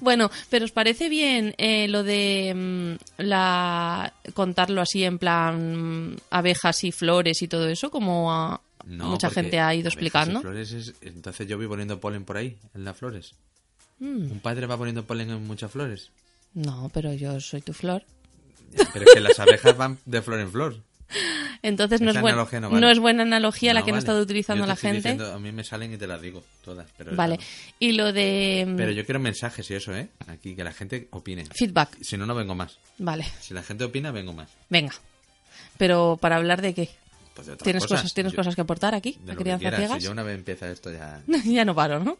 Bueno, 0.00 0.30
pero 0.50 0.64
¿os 0.66 0.70
parece 0.72 1.08
bien 1.08 1.54
eh, 1.56 1.88
lo 1.88 2.02
de 2.02 2.52
mm, 2.54 3.22
la 3.22 4.12
contarlo 4.34 4.82
así 4.82 5.02
en 5.04 5.18
plan 5.18 6.10
mm, 6.12 6.16
abejas 6.30 6.84
y 6.84 6.92
flores 6.92 7.40
y 7.42 7.48
todo 7.48 7.66
eso, 7.68 7.90
como 7.90 8.30
a- 8.32 8.60
No, 8.86 9.08
mucha 9.10 9.28
porque 9.28 9.42
gente 9.42 9.60
ha 9.60 9.74
ido 9.74 9.88
explicando? 9.88 10.40
flores 10.40 10.72
es- 10.72 10.94
entonces 11.02 11.46
yo 11.46 11.56
voy 11.58 11.66
poniendo 11.66 12.00
polen 12.00 12.24
por 12.24 12.36
ahí, 12.38 12.56
en 12.74 12.84
las 12.84 12.96
flores. 12.96 13.34
Mm. 13.98 14.30
Un 14.32 14.40
padre 14.40 14.66
va 14.66 14.76
poniendo 14.78 15.04
polen 15.04 15.30
en 15.30 15.46
muchas 15.46 15.70
flores. 15.70 16.10
No, 16.54 16.90
pero 16.94 17.12
yo 17.12 17.38
soy 17.40 17.60
tu 17.62 17.72
flor. 17.72 18.04
Pero 18.92 19.04
es 19.06 19.12
que 19.14 19.20
las 19.20 19.38
abejas 19.40 19.76
van 19.76 19.98
de 20.06 20.22
flor 20.22 20.40
en 20.40 20.50
flor. 20.50 20.76
Entonces 21.62 22.00
no 22.00 22.10
es, 22.10 22.20
buen- 22.20 22.34
no 22.36 22.90
es 22.90 22.98
buena 22.98 23.22
analogía 23.22 23.72
la 23.74 23.80
que 23.80 23.90
no 23.90 23.96
ha 23.96 23.98
vale. 23.98 23.98
estado 24.00 24.20
utilizando 24.22 24.60
Yo 24.62 24.64
te 24.64 24.68
la 24.68 24.74
estoy 24.74 24.90
gente. 24.92 25.08
diciendo, 25.12 25.32
a 25.34 25.38
mí 25.38 25.52
me 25.52 25.64
salen 25.64 25.92
y 25.94 25.96
te 25.96 26.06
las 26.06 26.20
digo 26.20 26.44
todas. 26.64 26.86
Pero 26.96 27.14
Vale. 27.16 27.38
Y 27.78 27.92
lo 27.92 28.12
de 28.12 28.64
mm, 28.68 28.76
Pero 28.76 28.92
yo 28.92 29.04
quiero 29.04 29.20
mensajes 29.20 29.68
y 29.70 29.74
eso, 29.74 29.94
¿eh? 29.96 30.08
Aquí, 30.26 30.54
que 30.54 30.62
la 30.64 30.72
gente 30.72 31.08
opine. 31.12 31.44
feedback. 31.54 31.96
Si 32.02 32.16
no, 32.16 32.26
no 32.26 32.34
vengo 32.34 32.54
más. 32.54 32.78
Vale, 32.98 33.24
Si 33.40 33.54
la 33.54 33.62
gente 33.62 33.84
opina, 33.84 34.10
vengo 34.10 34.32
más. 34.32 34.48
venga. 34.68 34.92
Pero 35.78 36.18
para 36.20 36.36
hablar 36.36 36.60
de 36.62 36.74
qué? 36.74 36.90
Pues 37.36 37.46
de 37.46 37.52
otras 37.52 37.64
¿Tienes 37.64 37.86
cosas, 37.86 38.12
¿tienes 38.14 38.32
Yo- 38.32 38.36
cosas 38.38 38.54
que 38.56 38.60
aportar 38.62 38.94
aquí? 38.94 39.12
De 39.20 39.30
¿A 39.30 39.34
lo 39.34 39.38
que 39.38 39.44
crianza 39.44 39.60
quieras. 39.60 39.78
ciegas? 39.80 39.98
Si 39.98 40.04
yo 40.06 40.10
una 40.10 40.22
vez 40.24 40.34
empieza 40.36 40.68
esto 40.70 40.90
ya... 40.90 41.22
ya 41.44 41.64
no 41.64 41.74
paro, 41.74 42.02
¿no? 42.02 42.16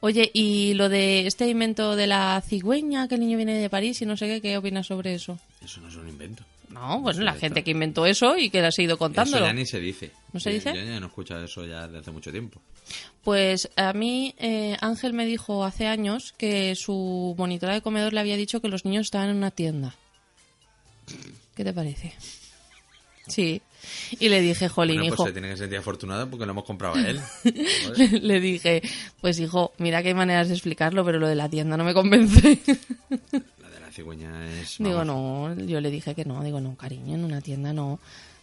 Oye, 0.00 0.30
y 0.34 0.74
lo 0.74 0.88
de 0.88 1.26
este 1.26 1.48
invento 1.48 1.94
de 1.96 2.08
la 2.08 2.42
cigüeña, 2.46 3.06
que 3.08 3.14
el 3.14 3.20
niño 3.20 3.36
viene 3.36 3.54
de 3.56 3.70
París 3.70 4.02
y 4.02 4.06
no 4.06 4.16
sé 4.16 4.26
qué, 4.26 4.40
¿qué 4.42 4.56
opinas 4.58 4.86
sobre 4.88 5.14
eso? 5.14 5.38
Eso 5.64 5.80
no 5.80 5.88
es 5.88 5.94
un 5.94 6.08
invento. 6.08 6.44
No, 6.68 7.00
bueno, 7.00 7.20
la 7.22 7.34
gente 7.34 7.60
esto. 7.60 7.64
que 7.66 7.70
inventó 7.70 8.04
eso 8.06 8.36
y 8.36 8.50
que 8.50 8.60
le 8.60 8.66
ha 8.66 8.72
seguido 8.72 8.98
contándolo. 8.98 9.36
Eso 9.36 9.46
ya 9.46 9.52
ni 9.52 9.64
se 9.66 9.78
dice. 9.78 10.10
¿No 10.32 10.40
se 10.40 10.50
Yo- 10.50 10.54
dice? 10.54 10.74
Yo 10.74 10.82
ya 10.82 10.98
no 10.98 11.06
he 11.06 11.08
escuchado 11.08 11.44
eso 11.44 11.64
ya 11.64 11.86
desde 11.86 11.98
hace 11.98 12.10
mucho 12.10 12.32
tiempo. 12.32 12.60
Pues 13.22 13.70
a 13.76 13.92
mí 13.92 14.34
eh, 14.38 14.76
Ángel 14.80 15.12
me 15.12 15.24
dijo 15.26 15.64
hace 15.64 15.86
años 15.86 16.34
que 16.36 16.74
su 16.74 17.34
monitora 17.38 17.74
de 17.74 17.82
comedor 17.82 18.12
le 18.14 18.20
había 18.20 18.36
dicho 18.36 18.60
que 18.60 18.68
los 18.68 18.84
niños 18.84 19.02
estaban 19.06 19.28
en 19.30 19.36
una 19.36 19.50
tienda. 19.52 19.94
¿Qué 21.54 21.62
te 21.64 21.72
parece? 21.72 22.14
Sí. 23.28 23.62
Y 24.18 24.28
le 24.28 24.40
dije, 24.40 24.68
jolín, 24.68 24.96
Bueno, 24.96 25.06
hijo. 25.14 25.16
pues 25.16 25.28
se 25.28 25.32
tiene 25.32 25.48
que 25.48 25.56
sentir 25.56 25.78
afortunado 25.78 26.28
porque 26.28 26.44
lo 26.46 26.52
hemos 26.52 26.64
comprado 26.64 26.94
a 26.96 27.00
él. 27.08 27.20
le, 27.96 28.08
le 28.20 28.40
dije, 28.40 28.82
pues 29.20 29.38
hijo, 29.40 29.72
mira 29.78 30.02
que 30.02 30.08
hay 30.08 30.14
maneras 30.14 30.48
de 30.48 30.54
explicarlo, 30.54 31.04
pero 31.04 31.18
lo 31.18 31.28
de 31.28 31.34
la 31.34 31.48
tienda 31.48 31.76
no 31.76 31.84
me 31.84 31.94
convence. 31.94 32.58
La 33.58 33.68
de 33.70 33.80
la 33.80 33.90
cigüeña 33.92 34.60
es... 34.60 34.76
digo, 34.78 35.04
no, 35.04 35.54
yo 35.66 35.80
le 35.80 35.90
dije 35.90 36.14
que 36.14 36.24
no, 36.24 36.42
digo, 36.42 36.60
no, 36.60 36.76
cariño, 36.76 37.14
en 37.14 37.24
una 37.24 37.40
tienda 37.40 37.72
no. 37.72 37.98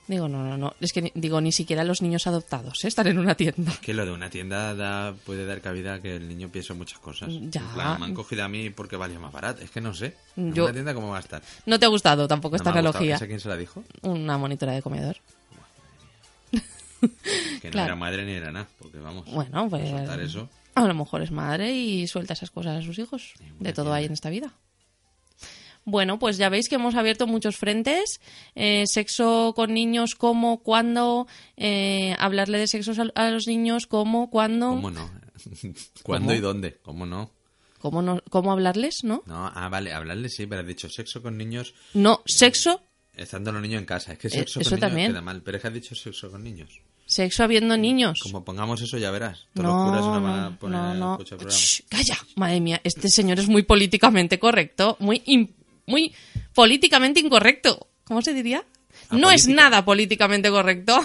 Digo, 0.10 0.28
no, 0.28 0.44
no, 0.44 0.58
no. 0.58 0.74
Es 0.82 0.92
que, 0.92 1.12
digo, 1.14 1.40
ni 1.40 1.52
siquiera 1.52 1.84
los 1.84 2.02
niños 2.02 2.26
adoptados 2.26 2.84
¿eh? 2.84 2.88
están 2.88 3.06
en 3.06 3.20
una 3.20 3.36
tienda. 3.36 3.72
Que 3.80 3.94
lo 3.94 4.06
de 4.08 4.12
una 4.12 4.28
tienda 4.32 4.74
da- 4.74 5.14
puede 5.24 5.46
dar 5.46 5.62
cabida 5.62 5.94
a 5.94 6.02
que 6.02 6.16
el 6.16 6.28
niño 6.28 6.50
piense 6.50 6.74
muchas 6.74 6.98
cosas. 6.98 7.30
Ya. 7.30 7.62
En 7.62 7.68
plan, 7.76 8.00
me 8.00 8.06
han 8.08 8.16
cogido 8.16 8.44
a 8.44 8.50
mí 8.50 8.72
porque 8.72 8.96
valía 8.96 9.20
más 9.20 9.32
barato. 9.32 9.62
Es 9.62 9.70
que 9.70 9.82
no 9.82 9.94
sé. 9.94 10.16
En 10.36 10.52
Yo- 10.56 10.64
una 10.64 10.74
tienda 10.74 10.96
cómo 10.96 11.10
va 11.10 11.18
a 11.18 11.20
estar. 11.20 11.44
No 11.68 11.78
te 11.78 11.86
ha 11.86 11.90
gustado 11.90 12.28
tampoco 12.28 12.56
esta 12.56 12.72
No 12.72 12.80
analogía. 12.80 13.18
¿Esa 13.18 13.28
quién 13.28 13.40
se 13.40 13.50
la 13.50 13.56
dijo? 13.56 13.84
Una 14.02 14.36
monitora 14.40 14.72
de 14.74 14.82
comedor. 14.82 15.18
Que 17.62 17.68
no 17.68 17.72
Claro. 17.72 17.86
era 17.86 17.96
madre 17.96 18.26
ni 18.26 18.32
era 18.34 18.52
nada. 18.52 18.68
Porque 18.80 18.98
vamos, 18.98 19.26
Bueno, 19.32 19.70
pues 19.70 19.90
soltar 19.90 20.20
eso. 20.22 20.50
a 20.76 20.86
lo 20.86 20.94
mejor 20.94 21.22
es 21.22 21.32
madre 21.32 21.72
y 21.72 22.08
suelta 22.08 22.34
esas 22.34 22.52
cosas 22.52 22.80
a 22.80 22.86
sus 22.86 22.98
hijos. 23.00 23.36
De 23.60 23.72
todo 23.74 23.86
tienda. 23.86 23.96
hay 23.98 24.06
en 24.06 24.14
esta 24.14 24.30
vida. 24.30 24.54
Bueno, 25.90 26.20
pues 26.20 26.38
ya 26.38 26.50
veis 26.50 26.70
que 26.70 26.76
hemos 26.76 26.96
abierto 26.96 27.28
muchos 27.28 27.58
frentes. 27.58 28.20
Eh, 28.56 28.84
sexo 28.88 29.54
con 29.56 29.74
niños, 29.74 30.16
cómo, 30.16 30.62
cuándo. 30.64 31.28
eh, 31.58 32.16
hablarle 32.20 32.58
de 32.60 32.68
sexo 32.68 32.92
a, 33.16 33.22
a 33.26 33.30
los 33.32 33.48
niños, 33.48 33.88
cómo, 33.88 34.30
cuándo. 34.30 34.70
¿Cómo 34.70 34.92
no? 34.92 35.10
¿Cuándo 36.04 36.28
¿Cómo? 36.30 36.38
y 36.38 36.42
dónde? 36.42 36.78
¿Cómo 36.82 37.06
no? 37.06 37.32
¿Cómo, 37.80 38.02
no- 38.02 38.22
cómo 38.30 38.52
hablarles, 38.52 39.04
no? 39.04 39.24
No, 39.26 39.50
ah, 39.56 39.70
vale, 39.70 39.94
hablarle 39.94 40.28
sí, 40.30 40.46
pero 40.48 40.62
has 40.62 40.68
dicho 40.68 40.90
sexo 40.90 41.22
con 41.22 41.38
niños 41.38 41.74
No, 41.94 42.22
sexo, 42.26 42.82
estando 43.16 43.54
los 43.54 43.62
niños 43.62 43.80
en 43.80 43.86
casa. 43.86 44.12
Es 44.14 44.20
que 44.20 44.28
Eh, 44.28 44.32
sexo 44.32 44.60
eso 44.60 44.72
con 44.72 44.80
niños 44.80 44.90
también. 44.90 45.12
queda 45.14 45.22
mal, 45.22 45.42
pero 45.42 45.56
es 45.58 45.62
que 45.62 45.68
has 45.70 45.74
dicho 45.74 45.96
sexo 45.96 46.30
con 46.30 46.44
niños. 46.44 46.82
sexo 47.06 47.44
habiendo 47.44 47.78
niños. 47.78 48.20
Como 48.22 48.44
pongamos 48.44 48.82
eso 48.82 48.98
ya 48.98 49.12
verás. 49.12 49.48
Todos 49.54 49.68
los 49.70 49.86
curas 49.88 50.02
No, 50.06 50.12
van 50.12 50.26
a 50.26 50.50
no, 50.50 50.60
poner 50.60 50.96
no. 50.98 51.18
Shh, 51.50 51.84
calla, 51.90 52.18
madre 52.36 52.60
mía, 52.60 52.82
este 52.84 53.08
señor 53.08 53.40
es 53.40 53.48
muy 53.48 53.64
políticamente 53.64 54.38
correcto, 54.40 54.98
muy, 55.00 55.24
muy 55.90 56.14
políticamente 56.54 57.20
incorrecto. 57.20 57.88
¿Cómo 58.06 58.22
se 58.22 58.34
diría? 58.34 58.64
No 59.12 59.32
es 59.32 59.48
nada 59.48 59.84
políticamente 59.84 60.50
correcto. 60.50 61.00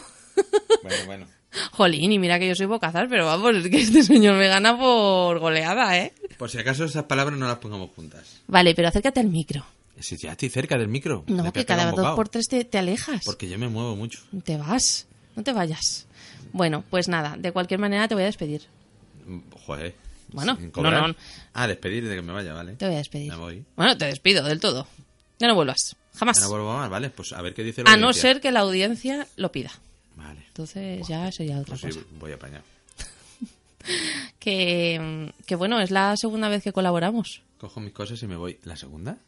Bueno, 0.83 1.07
bueno. 1.07 1.27
Jolín, 1.73 2.13
y 2.13 2.19
mira 2.19 2.39
que 2.39 2.49
yo 2.49 2.55
soy 2.55 2.67
bocazas, 2.67 3.07
pero 3.09 3.27
vamos, 3.27 3.57
es 3.57 3.69
que 3.69 3.81
este 3.81 4.03
señor 4.03 4.37
me 4.37 4.49
gana 4.49 4.77
por 4.77 5.39
goleada, 5.39 5.97
¿eh? 5.99 6.13
Por 6.37 6.51
si 6.51 6.59
acaso 6.59 6.85
esas 6.85 7.05
palabras 7.05 7.39
no 7.39 7.47
las 7.47 7.59
pongamos 7.59 7.91
juntas. 7.95 8.41
Vale, 8.49 8.75
pero 8.75 8.89
acércate 8.89 9.21
al 9.21 9.29
micro. 9.29 9.65
Si 10.01 10.17
ya 10.17 10.33
estoy 10.33 10.49
cerca 10.49 10.77
del 10.77 10.89
micro. 10.89 11.25
No, 11.29 11.53
que 11.53 11.65
cada 11.65 11.93
dos 11.93 12.17
por 12.17 12.29
tres 12.29 12.49
te, 12.49 12.65
te 12.65 12.79
alejas. 12.79 13.25
Porque 13.25 13.49
yo 13.49 13.59
me 13.59 13.69
muevo 13.69 13.95
mucho. 13.95 14.21
Te 14.45 14.57
vas, 14.57 15.07
no 15.37 15.45
te 15.45 15.53
vayas. 15.53 16.07
Bueno, 16.53 16.85
pues 16.91 17.09
nada, 17.09 17.37
de 17.39 17.53
cualquier 17.53 17.79
manera 17.79 18.09
te 18.09 18.15
voy 18.15 18.25
a 18.25 18.27
despedir. 18.27 18.63
Joder. 19.67 19.95
Bueno, 20.35 20.57
Sin 20.57 20.71
cobrar. 20.71 20.93
no, 21.01 21.09
no. 21.09 21.15
Ah, 21.53 21.67
despedir 21.67 22.07
de 22.09 22.17
que 22.17 22.23
me 22.23 22.33
vaya, 22.33 22.53
vale. 22.53 22.75
Te 22.75 22.87
voy 22.87 22.95
a 22.95 22.99
despedir. 22.99 23.31
Me 23.31 23.37
voy. 23.37 23.65
Bueno, 23.77 23.97
te 23.97 24.07
despido 24.07 24.45
del 24.45 24.61
todo. 24.61 24.87
Ya 25.39 25.49
no 25.49 25.55
vuelvas, 25.55 25.97
jamás. 26.15 26.37
Ya 26.37 26.43
no 26.45 26.51
vuelvo 26.51 26.75
más, 26.77 26.91
vale. 26.91 27.11
Pues 27.11 27.33
a 27.33 27.41
ver 27.43 27.55
qué 27.55 27.63
dice 27.65 27.83
la 27.85 27.93
a 27.93 27.97
no 27.97 28.13
ser 28.13 28.41
que 28.41 28.51
la 28.51 28.61
audiencia 28.61 29.27
lo 29.37 29.51
pida. 29.53 29.71
Vale. 30.17 30.45
Entonces 30.49 31.07
ya 31.09 31.31
sería 31.33 31.59
otra 31.59 31.77
Pues 31.77 31.95
cosa. 31.95 32.01
sí, 32.01 32.17
voy 32.19 32.33
apañado. 32.33 32.65
Que, 34.39 34.99
mm, 35.01 35.45
que 35.47 35.57
bueno, 35.57 35.81
es 35.81 35.91
la 35.91 36.17
segunda 36.17 36.49
vez 36.49 36.63
que 36.63 36.73
colaboramos. 36.73 37.43
Cojo 37.59 37.81
mis 37.81 37.93
cosas 37.93 38.23
y 38.23 38.27
me 38.27 38.37
voy. 38.37 38.59
¿La 38.65 38.77
segunda? 38.77 39.19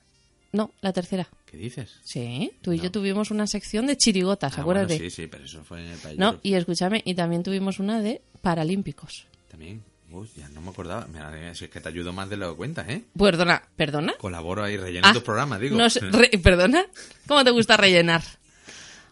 No, 0.53 0.71
la 0.81 0.93
tercera. 0.93 1.29
¿Qué 1.45 1.57
dices? 1.57 1.97
Sí, 2.05 2.53
tú 2.63 2.73
y 2.73 2.79
No. 2.79 2.85
yo 2.85 2.91
tuvimos 2.91 3.31
una 3.31 3.47
sección 3.47 3.87
de 3.87 3.97
chirigotas, 3.97 4.57
Ah, 4.57 4.63
acuérdate. 4.63 4.95
bueno, 4.95 5.11
sí, 5.11 5.15
sí, 5.23 5.27
pero 5.27 5.45
eso 5.45 5.63
fue 5.65 5.85
en 5.85 5.93
el 5.93 5.99
país. 5.99 6.19
No, 6.19 6.39
y 6.43 6.55
escúchame, 6.55 7.03
y 7.05 7.15
también 7.15 7.43
tuvimos 7.43 7.79
una 7.79 8.01
de 8.01 8.23
Paralímpicos. 8.43 9.27
También. 9.51 9.83
Uy, 10.11 10.31
ya 10.37 10.49
no 10.51 10.61
me 10.61 10.71
acordaba. 10.71 11.07
Mira, 11.07 11.55
si 11.55 11.65
es 11.65 11.71
que 11.71 11.81
te 11.81 11.89
ayudo 11.89 12.13
más 12.13 12.29
de 12.31 12.37
lo 12.37 12.51
que 12.53 12.57
cuentas, 12.57 12.89
¿eh? 12.89 13.05
Perdona, 13.19 13.63
¿perdona? 13.77 14.15
Colaboro 14.19 14.63
ahí, 14.63 14.77
relleno 14.77 15.07
Ah, 15.09 15.13
tus 15.13 15.23
programas, 15.23 15.61
digo. 15.61 15.77
no 15.77 15.91
sé, 15.91 16.01
re- 16.11 16.31
¿Perdona? 16.43 16.87
¿Cómo 17.27 17.45
te 17.45 17.51
gusta 17.51 17.77
rellenar? 17.77 18.23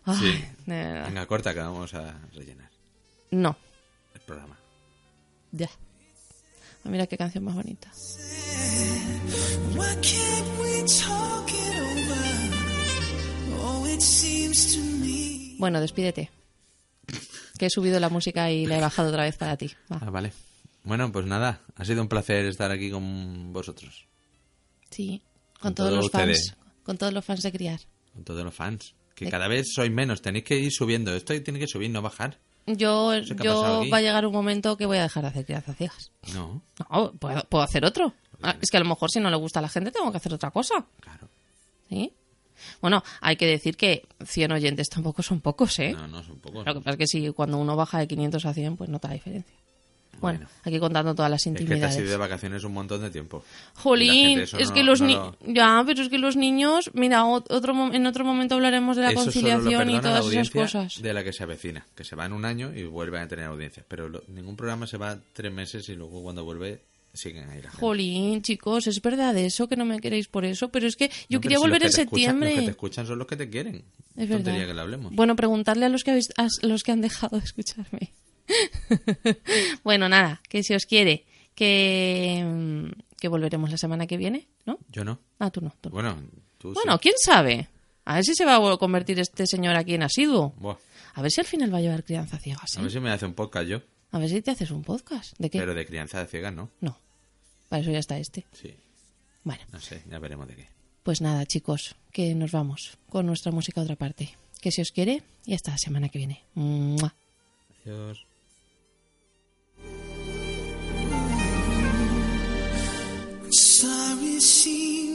Ay, 0.04 0.16
Sí. 0.18 0.44
Venga, 0.66 1.26
corta 1.26 1.52
que 1.52 1.60
vamos 1.60 1.92
a 1.94 2.14
rellenar 2.34 2.70
No, 3.30 3.56
el 4.14 4.20
programa. 4.20 4.56
ya. 5.52 5.68
Ah, 6.84 6.88
Mira 6.88 7.06
qué 7.06 7.16
canción 7.18 7.44
más 7.44 7.54
bonita. 7.54 7.90
Oh. 13.56 13.84
Bueno, 15.58 15.80
despídete. 15.80 16.30
Que 17.58 17.66
he 17.66 17.70
subido 17.70 18.00
la 18.00 18.08
música 18.08 18.50
y 18.50 18.66
la 18.66 18.78
he 18.78 18.80
bajado 18.80 19.08
otra 19.08 19.22
vez 19.24 19.36
para 19.36 19.56
ti. 19.56 19.72
Va. 19.90 19.98
Ah, 20.00 20.10
vale. 20.10 20.32
Bueno, 20.84 21.10
pues 21.10 21.26
nada, 21.26 21.60
ha 21.76 21.84
sido 21.84 22.02
un 22.02 22.08
placer 22.08 22.44
estar 22.46 22.70
aquí 22.70 22.90
con 22.90 23.52
vosotros, 23.52 24.06
Sí, 24.90 25.22
con, 25.54 25.60
Con 25.70 25.74
todos 25.74 25.90
todos 25.90 26.02
los 26.04 26.10
fans. 26.12 26.56
Con 26.84 26.98
todos 26.98 27.12
los 27.12 27.24
fans 27.24 27.42
de 27.42 27.50
criar. 27.52 27.80
con 28.12 28.22
todos 28.24 28.44
los 28.44 28.54
fans. 28.54 28.94
Que 29.14 29.24
De- 29.26 29.30
cada 29.30 29.48
vez 29.48 29.66
sois 29.74 29.90
menos, 29.90 30.20
tenéis 30.22 30.44
que 30.44 30.56
ir 30.58 30.70
subiendo. 30.72 31.14
Esto 31.14 31.40
tiene 31.42 31.58
que 31.58 31.66
subir, 31.66 31.90
no 31.90 32.02
bajar. 32.02 32.38
Yo, 32.66 33.12
sé 33.24 33.34
yo 33.42 33.82
va 33.92 33.98
a 33.98 34.00
llegar 34.00 34.26
un 34.26 34.32
momento 34.32 34.76
que 34.76 34.86
voy 34.86 34.98
a 34.98 35.02
dejar 35.02 35.22
de 35.24 35.28
hacer 35.30 35.44
crianza 35.44 35.74
ciegas. 35.74 36.10
No, 36.32 36.62
No, 36.90 37.12
puedo, 37.12 37.44
puedo 37.48 37.62
hacer 37.64 37.84
otro. 37.84 38.14
Ah, 38.42 38.56
es 38.60 38.70
que 38.70 38.76
a 38.76 38.80
lo 38.80 38.86
mejor 38.86 39.10
si 39.10 39.20
no 39.20 39.30
le 39.30 39.36
gusta 39.36 39.58
a 39.60 39.62
la 39.62 39.68
gente 39.68 39.90
tengo 39.90 40.10
que 40.10 40.16
hacer 40.18 40.32
otra 40.34 40.50
cosa. 40.50 40.84
claro. 41.00 41.28
¿Sí? 41.88 42.12
Bueno, 42.80 43.02
hay 43.20 43.36
que 43.36 43.46
decir 43.46 43.76
que 43.76 44.06
100 44.24 44.52
oyentes 44.52 44.88
tampoco 44.88 45.22
son 45.22 45.40
pocos, 45.40 45.78
¿eh? 45.80 45.92
No, 45.92 46.06
no, 46.08 46.22
son 46.22 46.38
pocos. 46.38 46.64
Lo 46.64 46.74
que 46.74 46.80
pasa 46.80 46.90
es 46.92 46.96
que 46.98 47.06
si 47.06 47.30
cuando 47.32 47.58
uno 47.58 47.76
baja 47.76 47.98
de 47.98 48.06
500 48.08 48.46
a 48.46 48.54
100, 48.54 48.76
pues 48.76 48.88
nota 48.90 49.08
la 49.08 49.14
diferencia. 49.14 49.54
Bueno, 50.20 50.38
Bueno. 50.38 50.50
aquí 50.64 50.78
contando 50.78 51.14
todas 51.14 51.30
las 51.30 51.40
Es 51.40 51.44
que 51.44 51.50
te 51.58 51.62
has 51.64 51.68
intimidades. 51.70 51.98
ido 51.98 52.10
de 52.10 52.16
vacaciones 52.16 52.64
un 52.64 52.72
montón 52.72 53.02
de 53.02 53.10
tiempo. 53.10 53.44
Jolín, 53.74 54.38
es 54.40 54.52
no- 54.52 54.72
que 54.74 54.82
los 54.82 55.00
no 55.00 55.06
niños... 55.06 55.34
lo- 55.46 55.52
Ya, 55.52 55.82
pero 55.86 56.02
es 56.02 56.08
que 56.08 56.18
los 56.18 56.36
niños... 56.36 56.90
Mira, 56.94 57.22
ot- 57.24 57.46
otro 57.50 57.74
en 57.92 58.06
otro 58.06 58.24
momento 58.24 58.54
hablaremos 58.54 58.96
de 58.96 59.02
la 59.02 59.10
Eso 59.10 59.16
conciliación 59.24 59.90
y 59.90 60.00
todas 60.00 60.26
esas 60.26 60.50
cosas. 60.50 61.02
De 61.02 61.12
la 61.12 61.22
que 61.24 61.32
se 61.32 61.42
avecina, 61.42 61.84
que 61.94 62.04
se 62.04 62.16
va 62.16 62.26
en 62.26 62.32
un 62.32 62.44
año 62.44 62.72
y 62.74 62.84
vuelve 62.84 63.18
a 63.20 63.28
tener 63.28 63.46
audiencia. 63.46 63.84
Pero 63.88 64.08
lo- 64.08 64.22
ningún 64.28 64.56
programa 64.56 64.86
se 64.86 64.96
va 64.96 65.18
tres 65.32 65.52
meses 65.52 65.88
y 65.88 65.94
luego 65.94 66.22
cuando 66.22 66.44
vuelve 66.44 66.80
siguen 67.12 67.48
ahí 67.48 67.62
la 67.62 67.70
gente. 67.70 67.76
Jolín, 67.78 68.42
chicos, 68.42 68.88
es 68.88 69.00
verdad 69.00 69.36
eso, 69.38 69.68
que 69.68 69.76
no 69.76 69.84
me 69.84 70.00
queréis 70.00 70.26
por 70.26 70.44
eso, 70.44 70.70
pero 70.70 70.88
es 70.88 70.96
que 70.96 71.08
yo 71.28 71.38
No, 71.38 71.40
quería 71.42 71.58
si 71.58 71.62
volver 71.62 71.82
en 71.82 71.88
escuchan- 71.88 72.08
septiembre. 72.10 72.50
los 72.50 72.58
que 72.58 72.64
te 72.64 72.70
escuchan 72.72 73.06
son 73.06 73.18
los 73.18 73.26
que 73.28 73.36
te 73.36 73.48
quieren. 73.48 73.84
Es 74.16 74.28
verdad. 74.28 74.52
que 74.66 74.74
le 74.74 74.80
hablemos. 74.80 75.14
Bueno, 75.14 75.36
preguntarle 75.36 75.86
a 75.86 75.88
los 75.88 76.02
que 76.02 76.10
habéis, 76.10 76.30
a 76.36 76.48
los 76.62 76.82
que 76.82 76.90
han 76.90 77.00
dejado 77.00 77.38
de 77.38 77.44
escucharme. 77.44 78.12
bueno, 79.84 80.08
nada, 80.08 80.40
que 80.48 80.62
si 80.62 80.74
os 80.74 80.84
quiere, 80.86 81.24
que, 81.54 82.42
mm, 82.44 83.16
que 83.18 83.28
volveremos 83.28 83.70
la 83.70 83.78
semana 83.78 84.06
que 84.06 84.16
viene, 84.16 84.46
¿no? 84.66 84.78
Yo 84.90 85.04
no. 85.04 85.18
Ah, 85.38 85.50
tú 85.50 85.60
no. 85.60 85.74
tú 85.80 85.88
no. 85.88 85.94
Bueno, 85.94 86.16
tú 86.58 86.72
Bueno, 86.74 86.94
sí. 86.94 86.98
quién 87.02 87.14
sabe. 87.22 87.68
A 88.04 88.16
ver 88.16 88.24
si 88.24 88.34
se 88.34 88.44
va 88.44 88.56
a 88.56 88.76
convertir 88.76 89.18
este 89.18 89.46
señor 89.46 89.76
aquí 89.76 89.94
en 89.94 90.02
asiduo. 90.02 90.52
Buah, 90.58 90.76
A 91.14 91.22
ver 91.22 91.30
si 91.30 91.40
al 91.40 91.46
final 91.46 91.72
va 91.72 91.78
a 91.78 91.80
llevar 91.80 92.04
crianza 92.04 92.38
ciega. 92.38 92.60
¿sí? 92.66 92.78
A 92.78 92.82
ver 92.82 92.90
si 92.90 93.00
me 93.00 93.10
hace 93.10 93.24
un 93.26 93.34
podcast 93.34 93.66
yo. 93.66 93.80
A 94.12 94.18
ver 94.18 94.28
si 94.28 94.42
te 94.42 94.50
haces 94.50 94.70
un 94.70 94.82
podcast. 94.82 95.34
¿De 95.38 95.48
qué? 95.50 95.58
Pero 95.58 95.74
de 95.74 95.86
crianza 95.86 96.20
de 96.20 96.26
ciegas, 96.26 96.52
¿no? 96.54 96.70
No. 96.80 96.98
Para 97.68 97.82
eso 97.82 97.90
ya 97.90 97.98
está 97.98 98.18
este. 98.18 98.44
Sí. 98.52 98.74
Bueno, 99.42 99.62
No 99.72 99.80
sé, 99.80 100.02
ya 100.10 100.18
veremos 100.18 100.46
de 100.48 100.56
qué. 100.56 100.68
pues 101.02 101.20
nada, 101.20 101.44
chicos, 101.46 101.96
que 102.12 102.34
nos 102.34 102.52
vamos 102.52 102.96
con 103.08 103.26
nuestra 103.26 103.52
música 103.52 103.80
a 103.80 103.84
otra 103.84 103.96
parte. 103.96 104.34
Que 104.60 104.70
si 104.70 104.80
os 104.82 104.90
quiere, 104.92 105.22
y 105.44 105.54
hasta 105.54 105.72
la 105.72 105.78
semana 105.78 106.08
que 106.08 106.18
viene. 106.18 106.42
¡Mua! 106.54 107.14
Adiós. 107.84 108.24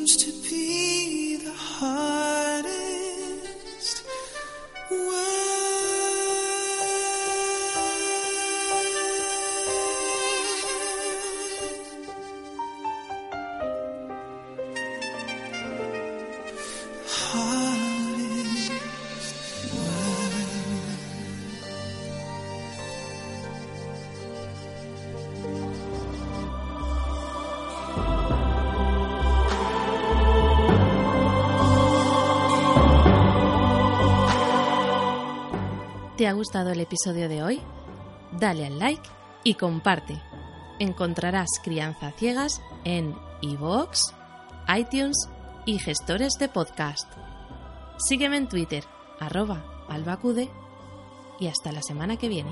Seems 0.10 0.24
to 0.24 0.50
be 0.50 1.36
the 1.36 1.52
hardest 1.52 2.38
¿Te 36.19 36.27
ha 36.27 36.34
gustado 36.34 36.71
el 36.71 36.82
episodio 36.82 37.29
de 37.29 37.43
hoy? 37.43 37.62
Dale 38.34 38.65
al 38.65 38.77
like 38.77 39.10
y 39.45 39.53
comparte. 39.53 40.21
Encontrarás 40.77 41.47
Crianza 41.63 42.12
Ciegas 42.12 42.62
en 42.84 43.15
iVoox, 43.39 44.12
iTunes 44.77 45.15
y 45.65 45.79
gestores 45.79 46.34
de 46.34 46.49
podcast. 46.49 47.10
Sígueme 48.05 48.36
en 48.36 48.49
Twitter, 48.49 48.84
arroba 49.21 49.63
albacude, 49.88 50.49
y 51.39 51.47
hasta 51.47 51.71
la 51.71 51.82
semana 51.82 52.17
que 52.17 52.27
viene. 52.27 52.51